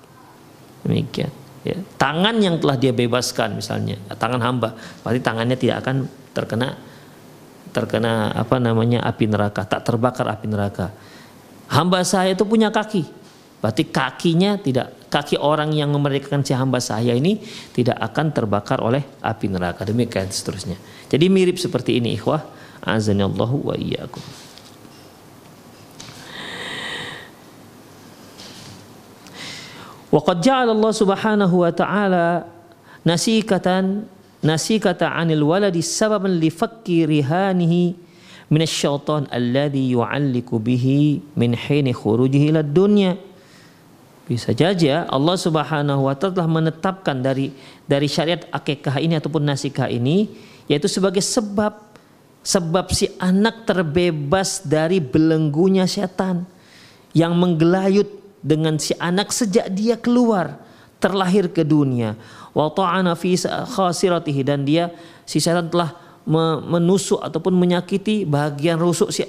Demikian. 0.83 1.31
Ya. 1.63 1.79
Tangan 1.95 2.35
yang 2.43 2.59
telah 2.59 2.75
dia 2.75 2.91
bebaskan 2.91 3.55
misalnya, 3.55 3.95
tangan 4.19 4.43
hamba, 4.43 4.75
berarti 5.07 5.23
tangannya 5.23 5.55
tidak 5.55 5.87
akan 5.87 5.95
terkena 6.35 6.75
terkena 7.71 8.35
apa 8.35 8.59
namanya 8.59 9.07
api 9.07 9.23
neraka, 9.31 9.63
tak 9.63 9.87
terbakar 9.87 10.27
api 10.27 10.51
neraka. 10.51 10.91
Hamba 11.71 12.03
saya 12.03 12.35
itu 12.35 12.43
punya 12.43 12.75
kaki, 12.75 13.07
berarti 13.63 13.87
kakinya 13.87 14.59
tidak 14.59 15.04
kaki 15.15 15.39
orang 15.39 15.71
yang 15.71 15.95
memerdekakan 15.95 16.43
si 16.43 16.51
hamba 16.51 16.83
saya 16.83 17.15
ini 17.15 17.39
tidak 17.71 17.95
akan 18.03 18.35
terbakar 18.35 18.83
oleh 18.83 18.99
api 19.23 19.47
neraka. 19.47 19.87
Demikian 19.87 20.27
seterusnya. 20.27 20.75
Jadi 21.07 21.31
mirip 21.31 21.55
seperti 21.55 22.03
ini 22.03 22.19
ikhwah. 22.19 22.43
Azanillahu 22.83 23.71
wa 23.71 23.75
iyyakum. 23.79 24.19
Waqad 30.11 30.37
ja'ala 30.43 30.75
Allah 30.75 30.93
Subhanahu 30.93 31.55
wa 31.63 31.71
taala 31.71 32.27
nasikatan 33.07 34.07
nasikata 34.43 35.15
'anil 35.15 35.47
waladi 35.47 35.79
sababan 35.79 36.37
li 36.39 36.51
fakki 36.51 37.07
rihanihi 37.07 37.83
min 38.51 38.61
asyaitan 38.61 39.31
alladhi 39.31 39.95
yu'alliku 39.95 40.59
bihi 40.61 41.23
min 41.39 41.55
hini 41.55 41.95
khurujihi 41.95 42.51
ila 42.51 42.61
dunya. 42.61 43.15
Bisa 44.25 44.57
saja 44.57 45.05
Allah 45.05 45.37
Subhanahu 45.37 46.09
wa 46.09 46.17
taala 46.17 46.41
telah 46.41 46.49
menetapkan 46.49 47.13
dari 47.21 47.53
dari 47.85 48.09
syariat 48.09 48.41
akikah 48.49 48.97
ini 48.97 49.21
ataupun 49.21 49.45
nasikah 49.45 49.85
ini 49.85 50.33
yaitu 50.65 50.89
sebagai 50.89 51.21
sebab 51.21 51.77
sebab 52.41 52.89
si 52.89 53.05
anak 53.21 53.69
terbebas 53.69 54.65
dari 54.65 54.97
belenggunya 54.97 55.85
setan 55.85 56.49
yang 57.13 57.37
menggelayut 57.37 58.09
dengan 58.41 58.81
si 58.81 58.97
anak 58.97 59.29
sejak 59.29 59.69
dia 59.69 59.93
keluar 59.97 60.57
terlahir 60.97 61.53
ke 61.53 61.61
dunia. 61.61 62.17
Wa 62.49 62.73
ta'ana 62.73 63.13
fi 63.13 63.37
khasiratihi 63.37 64.41
dan 64.41 64.65
dia 64.65 64.89
si 65.21 65.37
setan 65.37 65.69
telah 65.69 65.93
menusuk 66.65 67.21
ataupun 67.21 67.53
menyakiti 67.53 68.25
bagian 68.25 68.81
rusuk 68.81 69.13
si 69.13 69.21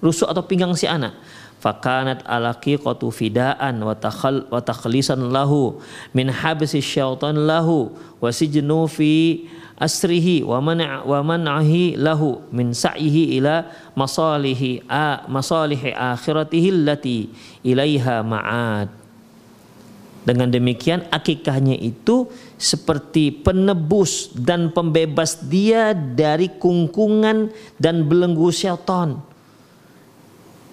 rusuk 0.00 0.32
atau 0.32 0.40
pinggang 0.48 0.72
si 0.72 0.88
anak 0.88 1.12
fakanat 1.60 2.24
alaqiqatu 2.24 3.12
fidaan 3.12 3.84
wa 3.84 3.92
takhal 3.92 4.48
wa 4.48 4.64
takhlisan 4.64 5.28
lahu 5.28 5.78
min 6.16 6.32
habsi 6.32 6.80
syaitan 6.80 7.36
lahu 7.36 7.92
wa 8.18 8.32
sijnu 8.32 8.88
fi 8.88 9.44
asrihi 9.76 10.40
wa 10.44 10.60
man' 10.64 11.04
wa 11.04 11.20
man'ahi 11.20 12.00
lahu 12.00 12.40
min 12.52 12.72
sa'ihi 12.72 13.36
ila 13.40 13.68
masalihi 13.92 14.84
a 14.88 15.24
masalihi 15.28 15.92
akhiratihi 15.92 16.68
allati 16.72 17.28
ilaiha 17.64 18.24
ma'ad 18.24 19.00
dengan 20.20 20.52
demikian 20.52 21.08
akikahnya 21.08 21.76
itu 21.80 22.28
seperti 22.60 23.32
penebus 23.40 24.28
dan 24.36 24.68
pembebas 24.68 25.40
dia 25.48 25.96
dari 25.96 26.52
kungkungan 26.60 27.48
dan 27.80 28.04
belenggu 28.04 28.52
syaitan. 28.52 29.29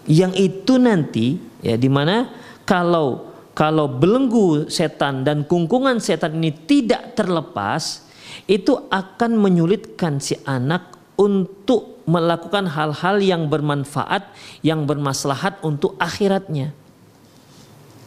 Yang 0.07 0.33
itu 0.39 0.73
nanti 0.79 1.35
ya 1.59 1.75
di 1.75 1.91
mana 1.91 2.31
kalau 2.63 3.27
kalau 3.51 3.89
belenggu 3.89 4.71
setan 4.71 5.25
dan 5.27 5.43
kungkungan 5.43 5.99
setan 5.99 6.39
ini 6.39 6.53
tidak 6.53 7.17
terlepas 7.17 8.07
itu 8.47 8.77
akan 8.87 9.35
menyulitkan 9.35 10.21
si 10.21 10.37
anak 10.45 10.95
untuk 11.17 12.05
melakukan 12.07 12.69
hal-hal 12.71 13.19
yang 13.19 13.51
bermanfaat, 13.51 14.31
yang 14.63 14.87
bermaslahat 14.87 15.59
untuk 15.65 15.97
akhiratnya. 15.99 16.71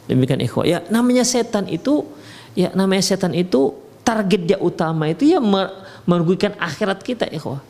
Demikian 0.09 0.41
ikhwah. 0.41 0.65
Ya, 0.65 0.79
namanya 0.89 1.21
setan 1.21 1.69
itu 1.69 2.07
ya 2.57 2.73
namanya 2.73 3.05
setan 3.05 3.37
itu 3.37 3.75
target 4.01 4.41
dia 4.43 4.57
utama 4.57 5.07
itu 5.07 5.29
ya 5.29 5.39
merugikan 6.07 6.57
akhirat 6.57 7.05
kita 7.05 7.29
ikhwah. 7.29 7.61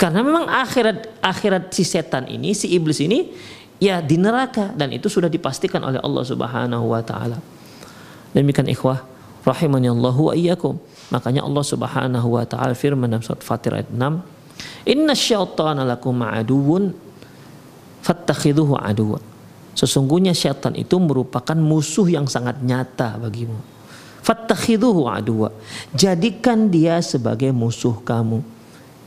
Karena 0.00 0.24
memang 0.24 0.48
akhirat 0.48 1.20
akhirat 1.20 1.68
si 1.76 1.84
setan 1.84 2.24
ini, 2.24 2.56
si 2.56 2.72
iblis 2.72 3.04
ini 3.04 3.28
ya 3.76 4.00
di 4.00 4.16
neraka 4.16 4.72
dan 4.72 4.96
itu 4.96 5.12
sudah 5.12 5.28
dipastikan 5.28 5.84
oleh 5.84 6.00
Allah 6.00 6.24
Subhanahu 6.24 6.88
wa 6.88 7.04
taala. 7.04 7.36
Demikian 8.32 8.64
ikhwah 8.72 9.04
rahimani 9.44 9.92
Allah 9.92 10.16
wa 10.16 10.32
iyyakum. 10.32 10.80
Makanya 11.12 11.44
Allah 11.44 11.64
Subhanahu 11.68 12.28
wa 12.32 12.44
taala 12.48 12.72
firman 12.72 13.12
dalam 13.12 13.20
surat 13.20 13.44
Fatir 13.44 13.76
ayat 13.76 13.92
6, 13.92 14.24
"Inna 14.88 15.12
syaitana 15.12 15.84
lakum 15.84 16.16
aduwwun 16.24 16.96
fattakhidhuhu 18.00 18.80
aduwwa." 18.80 19.20
Sesungguhnya 19.76 20.32
syaitan 20.32 20.72
itu 20.76 20.96
merupakan 20.96 21.56
musuh 21.56 22.08
yang 22.08 22.24
sangat 22.24 22.60
nyata 22.64 23.20
bagimu. 23.20 23.56
Fattakhidhuhu 24.20 25.08
aduwa. 25.08 25.52
Jadikan 25.96 26.68
dia 26.68 27.00
sebagai 27.00 27.52
musuh 27.52 27.96
kamu. 28.04 28.59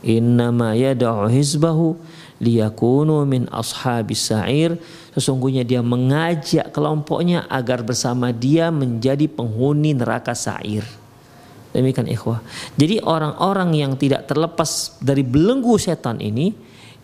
Innama 0.04 0.76
yad'u 0.76 1.32
hizbahu 1.32 1.96
liyakunu 2.44 3.24
min 3.24 3.48
ashabis 3.48 4.28
sa'ir. 4.28 4.76
Sesungguhnya 5.16 5.64
dia 5.64 5.80
mengajak 5.80 6.68
kelompoknya 6.76 7.48
agar 7.48 7.80
bersama 7.80 8.28
dia 8.28 8.68
menjadi 8.68 9.24
penghuni 9.32 9.96
neraka 9.96 10.36
sa'ir. 10.36 10.84
Demikian 11.72 12.06
ikhwah. 12.06 12.44
Jadi 12.76 13.02
orang-orang 13.02 13.74
yang 13.74 13.92
tidak 13.98 14.30
terlepas 14.30 15.00
dari 15.02 15.26
belenggu 15.26 15.74
setan 15.80 16.20
ini 16.20 16.54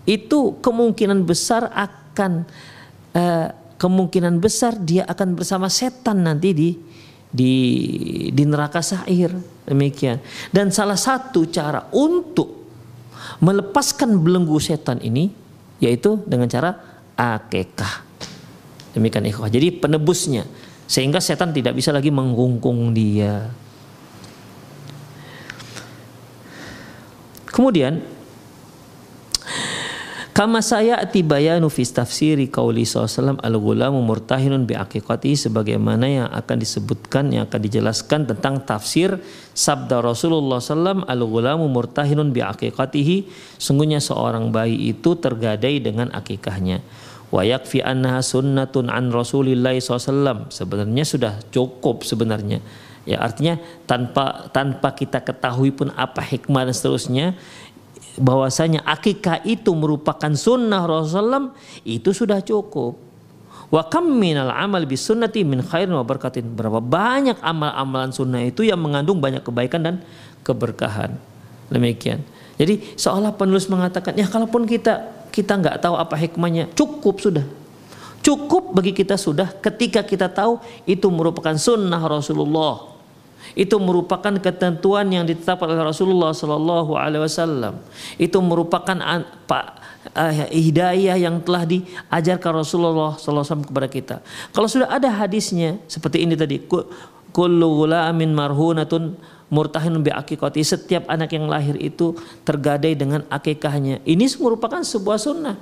itu 0.06 0.60
kemungkinan 0.60 1.26
besar 1.26 1.72
akan 1.72 2.44
uh, 3.16 3.48
kemungkinan 3.80 4.38
besar 4.38 4.76
dia 4.76 5.08
akan 5.08 5.40
bersama 5.40 5.72
setan 5.72 6.22
nanti 6.22 6.52
di 6.52 6.70
di 7.30 7.54
di 8.28 8.42
neraka 8.44 8.84
sa'ir 8.84 9.32
demikian. 9.64 10.20
Dan 10.52 10.68
salah 10.68 11.00
satu 11.00 11.48
cara 11.48 11.88
untuk 11.96 12.59
melepaskan 13.40 14.20
belenggu 14.20 14.60
setan 14.60 15.00
ini 15.00 15.32
yaitu 15.80 16.20
dengan 16.28 16.46
cara 16.46 16.76
akekah. 17.16 18.04
Demikian 18.92 19.26
ikhwah. 19.28 19.48
Jadi 19.48 19.80
penebusnya 19.80 20.44
sehingga 20.84 21.18
setan 21.22 21.56
tidak 21.56 21.74
bisa 21.78 21.90
lagi 21.90 22.12
menggungkung 22.12 22.92
dia. 22.92 23.48
Kemudian 27.50 28.00
Kama 30.30 30.62
saya 30.62 30.94
atibayanu 31.02 31.66
fi 31.66 31.82
tafsiri 31.82 32.46
qauli 32.46 32.86
sallallahu 32.86 33.42
al-ghulamu 33.42 33.98
murtahinun 33.98 34.62
bi 34.62 34.78
aqiqati 34.78 35.34
sebagaimana 35.34 36.06
yang 36.06 36.28
akan 36.30 36.54
disebutkan 36.54 37.34
yang 37.34 37.50
akan 37.50 37.58
dijelaskan 37.58 38.30
tentang 38.30 38.62
tafsir 38.62 39.18
sabda 39.58 39.98
Rasulullah 39.98 40.62
sallam 40.62 41.02
al-ghulamu 41.02 41.66
murtahinun 41.66 42.30
bi 42.30 42.46
aqiqatihi 42.46 43.26
sungguhnya 43.58 43.98
seorang 43.98 44.54
bayi 44.54 44.94
itu 44.94 45.18
tergadai 45.18 45.82
dengan 45.82 46.14
akikahnya. 46.14 46.78
Wa 47.34 47.42
yakfi 47.42 47.82
annaha 47.82 48.22
sunnatun 48.22 48.86
an 48.86 49.10
Rasulillah 49.10 49.74
SAW 49.82 50.46
sebenarnya 50.54 51.04
sudah 51.06 51.34
cukup 51.50 52.06
sebenarnya. 52.06 52.62
Ya 53.08 53.18
artinya 53.18 53.56
tanpa 53.88 54.52
tanpa 54.52 54.92
kita 54.92 55.24
ketahui 55.24 55.72
pun 55.72 55.88
apa 55.96 56.20
hikmah 56.20 56.68
dan 56.68 56.74
seterusnya 56.76 57.26
bahwasanya 58.18 58.82
akikah 58.82 59.44
itu 59.46 59.70
merupakan 59.76 60.32
sunnah 60.34 60.82
Rasulullah 60.82 61.54
itu 61.86 62.10
sudah 62.10 62.42
cukup. 62.42 62.98
Wa 63.70 63.86
kam 63.86 64.18
minal 64.18 64.50
amal 64.50 64.82
bis 64.82 65.06
sunnati 65.06 65.46
min 65.46 65.62
khairin 65.62 65.94
wa 65.94 66.02
barakatin. 66.02 66.42
Berapa 66.42 66.82
banyak 66.82 67.38
amal-amalan 67.38 68.10
sunnah 68.10 68.42
itu 68.42 68.66
yang 68.66 68.82
mengandung 68.82 69.22
banyak 69.22 69.46
kebaikan 69.46 69.80
dan 69.86 69.94
keberkahan. 70.42 71.14
Demikian. 71.70 72.26
Jadi 72.58 72.98
seolah 72.98 73.30
penulis 73.38 73.70
mengatakan 73.70 74.18
ya 74.18 74.26
kalaupun 74.26 74.66
kita 74.66 75.22
kita 75.30 75.54
nggak 75.54 75.78
tahu 75.78 75.94
apa 75.94 76.18
hikmahnya 76.18 76.74
cukup 76.74 77.22
sudah. 77.22 77.46
Cukup 78.20 78.74
bagi 78.76 78.92
kita 78.92 79.16
sudah 79.16 79.54
ketika 79.62 80.04
kita 80.04 80.28
tahu 80.28 80.60
itu 80.84 81.06
merupakan 81.08 81.54
sunnah 81.56 82.02
Rasulullah 82.04 82.89
itu 83.58 83.76
merupakan 83.76 84.32
ketentuan 84.38 85.06
yang 85.10 85.24
ditetapkan 85.26 85.70
oleh 85.70 85.84
Rasulullah 85.84 86.30
Sallallahu 86.32 86.94
Alaihi 86.94 87.22
Wasallam. 87.24 87.82
Itu 88.16 88.38
merupakan 88.40 88.96
pak 89.48 89.66
uh, 90.14 90.32
hidayah 90.48 91.16
yang 91.18 91.42
telah 91.42 91.66
diajarkan 91.66 92.62
Rasulullah 92.62 93.16
Sallallahu 93.18 93.44
Alaihi 93.44 93.48
Wasallam 93.50 93.68
kepada 93.68 93.88
kita. 93.90 94.16
Kalau 94.54 94.68
sudah 94.70 94.88
ada 94.88 95.10
hadisnya 95.10 95.80
seperti 95.90 96.22
ini 96.24 96.38
tadi, 96.38 96.62
kullu 97.30 97.68
ghulamin 97.84 98.30
marhunatun 98.34 99.18
murtahin 99.50 99.98
bi 100.00 100.14
akikati 100.14 100.62
setiap 100.62 101.10
anak 101.10 101.34
yang 101.34 101.50
lahir 101.50 101.74
itu 101.76 102.14
tergadai 102.46 102.94
dengan 102.94 103.26
akikahnya. 103.26 104.00
Ini 104.06 104.24
merupakan 104.38 104.80
sebuah 104.80 105.18
sunnah. 105.18 105.58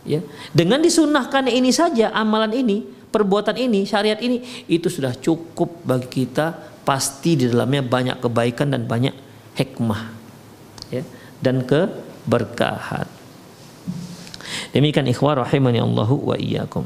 Ya, 0.00 0.24
dengan 0.56 0.80
disunahkan 0.80 1.44
ini 1.52 1.68
saja 1.76 2.08
amalan 2.16 2.56
ini, 2.56 2.88
perbuatan 3.12 3.52
ini, 3.60 3.84
syariat 3.84 4.16
ini 4.24 4.64
itu 4.64 4.88
sudah 4.88 5.12
cukup 5.12 5.84
bagi 5.84 6.24
kita 6.24 6.69
pasti 6.90 7.38
di 7.38 7.46
dalamnya 7.46 7.86
banyak 7.86 8.18
kebaikan 8.18 8.74
dan 8.74 8.82
banyak 8.90 9.14
hikmah 9.54 10.10
ya 10.90 11.06
dan 11.38 11.62
keberkahan. 11.62 13.06
Demikian 14.74 15.06
ikhwah 15.06 15.46
rahimani 15.46 15.78
Allahu 15.78 16.34
wa 16.34 16.34
iyyakum. 16.34 16.82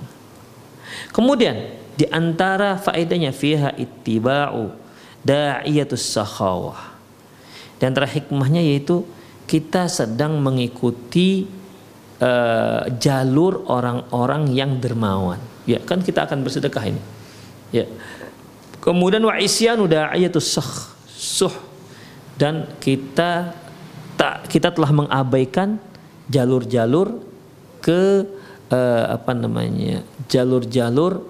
Kemudian 1.09 1.57
di 1.97 2.05
antara 2.13 2.77
faedahnya 2.77 3.33
fiha 3.33 3.73
ittiba'u 3.81 4.77
da'iyatus 5.25 6.05
sakhawah. 6.05 6.93
Di 7.81 7.89
antara 7.89 8.05
hikmahnya 8.05 8.61
yaitu 8.61 9.09
kita 9.49 9.89
sedang 9.89 10.37
mengikuti 10.45 11.49
uh, 12.21 12.93
jalur 13.01 13.65
orang-orang 13.73 14.53
yang 14.53 14.77
dermawan. 14.77 15.41
Ya, 15.65 15.81
kan 15.81 16.05
kita 16.05 16.29
akan 16.29 16.45
bersedekah 16.45 16.93
ini. 16.93 17.03
Ya. 17.73 17.89
Kemudian 18.85 19.25
wa 19.25 19.41
isyanu 19.41 19.89
da'iyatus 19.89 20.45
sah 20.45 20.71
suh 21.09 21.55
dan 22.37 22.69
kita 22.85 23.57
tak 24.21 24.45
kita 24.53 24.69
telah 24.77 24.93
mengabaikan 24.93 25.81
jalur-jalur 26.29 27.25
ke 27.81 28.29
uh, 28.69 29.05
apa 29.09 29.33
namanya? 29.33 30.05
jalur-jalur 30.29 31.25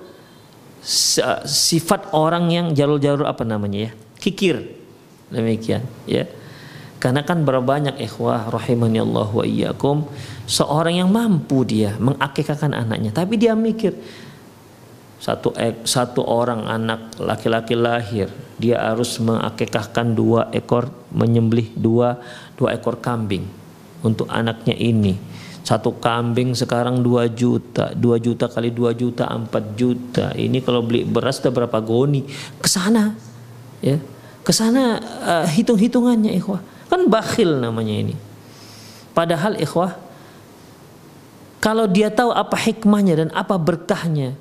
sifat 1.46 2.10
orang 2.10 2.50
yang 2.50 2.66
jalur-jalur 2.74 3.22
apa 3.22 3.46
namanya 3.46 3.86
ya? 3.86 3.90
kikir. 4.18 4.82
Demikian, 5.30 5.86
ya. 6.10 6.26
Karena 6.98 7.22
kan 7.22 7.46
berapa 7.46 7.62
banyak 7.62 8.00
ikhwah 8.00 8.50
rahimani 8.50 8.98
Allah 8.98 9.28
wa 9.30 9.44
iyyakum 9.44 10.08
seorang 10.48 11.04
yang 11.04 11.10
mampu 11.12 11.64
dia 11.64 11.96
mengakikahkan 12.00 12.72
anaknya 12.72 13.12
tapi 13.12 13.36
dia 13.40 13.52
mikir 13.56 13.96
satu 15.22 15.56
satu 15.86 16.20
orang 16.20 16.68
anak 16.68 17.16
laki-laki 17.16 17.78
lahir 17.78 18.28
dia 18.60 18.78
harus 18.78 19.16
mengakikahkan 19.18 20.14
dua 20.14 20.52
ekor 20.52 20.90
menyembelih 21.10 21.72
dua 21.74 22.20
dua 22.54 22.76
ekor 22.76 23.02
kambing 23.02 23.64
untuk 24.04 24.28
anaknya 24.28 24.76
ini. 24.76 25.16
Satu 25.64 25.96
kambing 25.96 26.52
sekarang 26.52 27.00
2 27.00 27.24
juta 27.32 27.96
2 27.96 28.20
juta 28.20 28.52
kali 28.52 28.68
2 28.68 28.92
juta 29.00 29.24
4 29.24 29.48
juta. 29.72 30.36
Ini 30.36 30.60
kalau 30.60 30.84
beli 30.84 31.08
beras 31.08 31.40
udah 31.40 31.52
berapa 31.56 31.80
goni? 31.80 32.20
Ke 32.60 32.68
sana 32.68 33.16
ya. 33.80 33.96
Ke 34.44 34.52
sana 34.52 35.00
uh, 35.24 35.46
hitung-hitungannya 35.48 36.36
ikhwah. 36.36 36.60
Kan 36.92 37.08
bakhil 37.08 37.64
namanya 37.64 37.96
ini. 37.96 38.12
Padahal 39.16 39.56
ikhwah 39.56 39.96
kalau 41.64 41.88
dia 41.88 42.12
tahu 42.12 42.28
apa 42.28 42.60
hikmahnya 42.60 43.24
dan 43.24 43.28
apa 43.32 43.56
berkahnya 43.56 44.36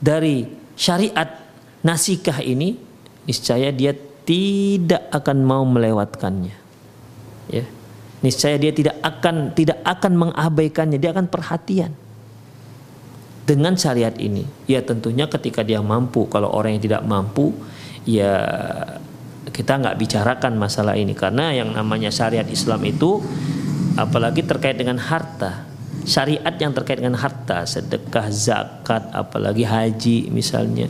dari 0.00 0.46
syariat 0.76 1.42
nasikah 1.80 2.40
ini, 2.42 2.76
niscaya 3.24 3.72
dia 3.72 3.94
tidak 4.26 5.06
akan 5.14 5.38
mau 5.46 5.62
melewatkannya. 5.62 6.56
Ya. 7.52 7.64
Niscaya 8.24 8.58
dia 8.58 8.72
tidak 8.74 8.96
akan 9.04 9.54
tidak 9.54 9.78
akan 9.86 10.12
mengabaikannya, 10.18 10.98
dia 10.98 11.14
akan 11.14 11.30
perhatian 11.30 11.92
dengan 13.46 13.78
syariat 13.78 14.14
ini. 14.18 14.42
Ya 14.66 14.82
tentunya 14.82 15.30
ketika 15.30 15.62
dia 15.62 15.78
mampu, 15.78 16.26
kalau 16.26 16.50
orang 16.50 16.80
yang 16.80 16.82
tidak 16.82 17.02
mampu, 17.06 17.54
ya 18.02 18.34
kita 19.50 19.78
nggak 19.78 19.98
bicarakan 19.98 20.58
masalah 20.58 20.98
ini 20.98 21.14
karena 21.14 21.54
yang 21.54 21.70
namanya 21.70 22.10
syariat 22.10 22.46
Islam 22.50 22.82
itu 22.82 23.22
apalagi 23.94 24.42
terkait 24.42 24.74
dengan 24.74 24.98
harta 24.98 25.65
syariat 26.06 26.54
yang 26.54 26.70
terkait 26.70 27.02
dengan 27.02 27.18
harta 27.18 27.66
sedekah 27.66 28.30
zakat 28.30 29.10
apalagi 29.10 29.66
haji 29.66 30.30
misalnya. 30.30 30.86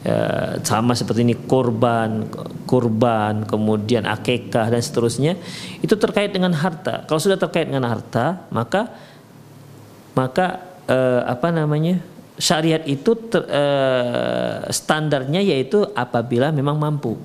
Ya, 0.00 0.56
sama 0.64 0.96
seperti 0.96 1.28
ini 1.28 1.36
kurban 1.36 2.24
kurban 2.64 3.44
kemudian 3.44 4.08
akekah 4.08 4.72
dan 4.72 4.80
seterusnya 4.80 5.36
itu 5.84 5.92
terkait 5.92 6.32
dengan 6.32 6.56
harta. 6.56 7.04
Kalau 7.04 7.20
sudah 7.20 7.36
terkait 7.36 7.68
dengan 7.68 7.84
harta 7.84 8.48
maka 8.48 8.88
maka 10.16 10.64
eh, 10.88 11.20
apa 11.28 11.52
namanya 11.52 12.00
syariat 12.40 12.80
itu 12.88 13.12
ter, 13.28 13.44
eh, 13.44 14.72
standarnya 14.72 15.44
yaitu 15.44 15.84
apabila 15.92 16.48
memang 16.48 16.80
mampu. 16.80 17.20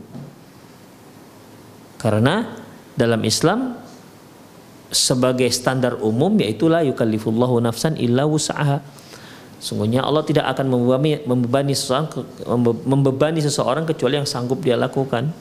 Karena 1.96 2.60
dalam 3.00 3.24
Islam 3.24 3.85
sebagai 4.96 5.52
standar 5.52 6.00
umum 6.00 6.32
yaitu 6.40 6.72
la 6.72 6.80
yukallifullahu 6.88 7.60
nafsan 7.60 8.00
illa 8.00 8.24
wus'aha. 8.24 8.80
Sungguhnya 9.60 10.06
Allah 10.06 10.24
tidak 10.24 10.46
akan 10.56 10.72
membebani, 10.72 11.20
membebani 11.26 11.74
seseorang 11.76 12.08
membebani 12.86 13.40
seseorang 13.44 13.84
kecuali 13.84 14.20
yang 14.20 14.28
sanggup 14.28 14.64
dia 14.64 14.80
lakukan. 14.80 15.32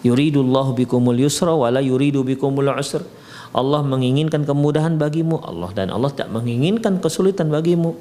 Yuridullahu 0.00 0.76
bikumul 0.76 1.16
yusra 1.16 1.52
wala 1.52 1.80
yuridu 1.80 2.24
bikumul 2.24 2.72
usra. 2.76 3.04
Allah 3.50 3.82
menginginkan 3.82 4.46
kemudahan 4.46 4.94
bagimu 4.94 5.42
Allah 5.42 5.70
dan 5.74 5.90
Allah 5.90 6.08
tidak 6.14 6.30
menginginkan 6.30 7.02
kesulitan 7.02 7.50
bagimu. 7.50 7.98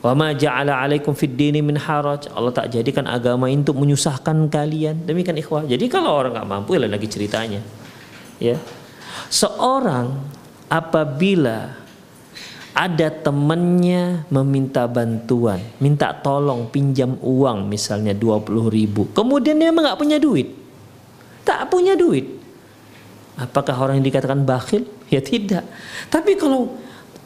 Wa 0.00 0.12
ma 0.14 0.32
ja'ala 0.32 0.80
'alaikum 0.80 1.12
fid 1.12 1.36
dini 1.36 1.60
min 1.60 1.76
haraj. 1.76 2.30
Allah 2.32 2.52
tak 2.52 2.72
jadikan 2.72 3.04
agama 3.10 3.48
untuk 3.50 3.76
menyusahkan 3.80 4.48
kalian. 4.48 5.02
Demikian 5.08 5.36
ikhwah. 5.40 5.64
Jadi 5.64 5.88
kalau 5.88 6.14
orang 6.14 6.36
nggak 6.36 6.48
mampu 6.48 6.76
ya 6.76 6.84
lagi 6.86 7.08
ceritanya. 7.08 7.60
Ya. 8.36 8.60
Seorang 9.32 10.16
apabila 10.70 11.74
ada 12.76 13.08
temannya 13.08 14.28
meminta 14.28 14.84
bantuan, 14.84 15.64
minta 15.80 16.12
tolong 16.12 16.68
pinjam 16.68 17.16
uang 17.24 17.72
misalnya 17.72 18.12
20 18.12 18.68
ribu. 18.68 19.08
Kemudian 19.16 19.56
dia 19.56 19.72
memang 19.72 19.88
nggak 19.88 20.00
punya 20.00 20.20
duit. 20.20 20.52
Tak 21.40 21.72
punya 21.72 21.96
duit. 21.96 22.36
Apakah 23.40 23.76
orang 23.80 24.00
yang 24.00 24.06
dikatakan 24.08 24.44
bakhil? 24.44 24.84
Ya 25.08 25.24
tidak. 25.24 25.64
Tapi 26.12 26.36
kalau 26.36 26.76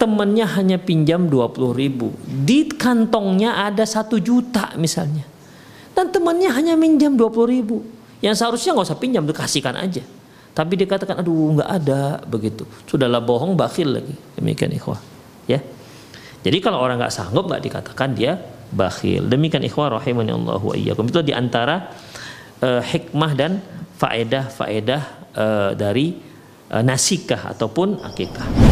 temannya 0.01 0.49
hanya 0.57 0.79
pinjam 0.81 1.29
20 1.29 1.77
ribu 1.77 2.17
di 2.25 2.65
kantongnya 2.73 3.69
ada 3.69 3.85
satu 3.85 4.17
juta 4.17 4.73
misalnya 4.81 5.29
dan 5.93 6.09
temannya 6.09 6.49
hanya 6.49 6.73
minjam 6.73 7.21
20 7.21 7.29
ribu 7.53 7.85
yang 8.25 8.33
seharusnya 8.33 8.73
nggak 8.73 8.89
usah 8.89 8.97
pinjam 8.97 9.29
dikasihkan 9.29 9.77
aja 9.77 10.01
tapi 10.51 10.75
dikatakan 10.75 11.23
aduh 11.23 11.57
nggak 11.59 11.71
ada 11.71 12.21
begitu. 12.27 12.67
Sudahlah 12.87 13.23
bohong 13.23 13.55
bakhil 13.55 14.01
lagi. 14.01 14.15
Demikian 14.35 14.75
ikhwah 14.75 14.99
ya. 15.47 15.63
Jadi 16.41 16.59
kalau 16.59 16.81
orang 16.81 16.99
nggak 16.99 17.15
sanggup 17.15 17.47
nggak 17.47 17.63
dikatakan 17.63 18.17
dia 18.17 18.35
bakhil. 18.75 19.31
Demikian 19.31 19.63
ikhwah 19.63 19.95
rahimani 20.01 20.35
Allah 20.35 20.59
wa 20.59 20.75
iyyakum. 20.75 21.07
Itu 21.07 21.23
di 21.23 21.31
antara 21.31 21.95
uh, 22.63 22.83
hikmah 22.83 23.33
dan 23.39 23.63
faedah 24.01 24.49
faedah 24.51 25.03
uh, 25.37 25.71
dari 25.77 26.19
uh, 26.73 26.83
nasikah 26.83 27.55
ataupun 27.55 28.01
akikah 28.03 28.70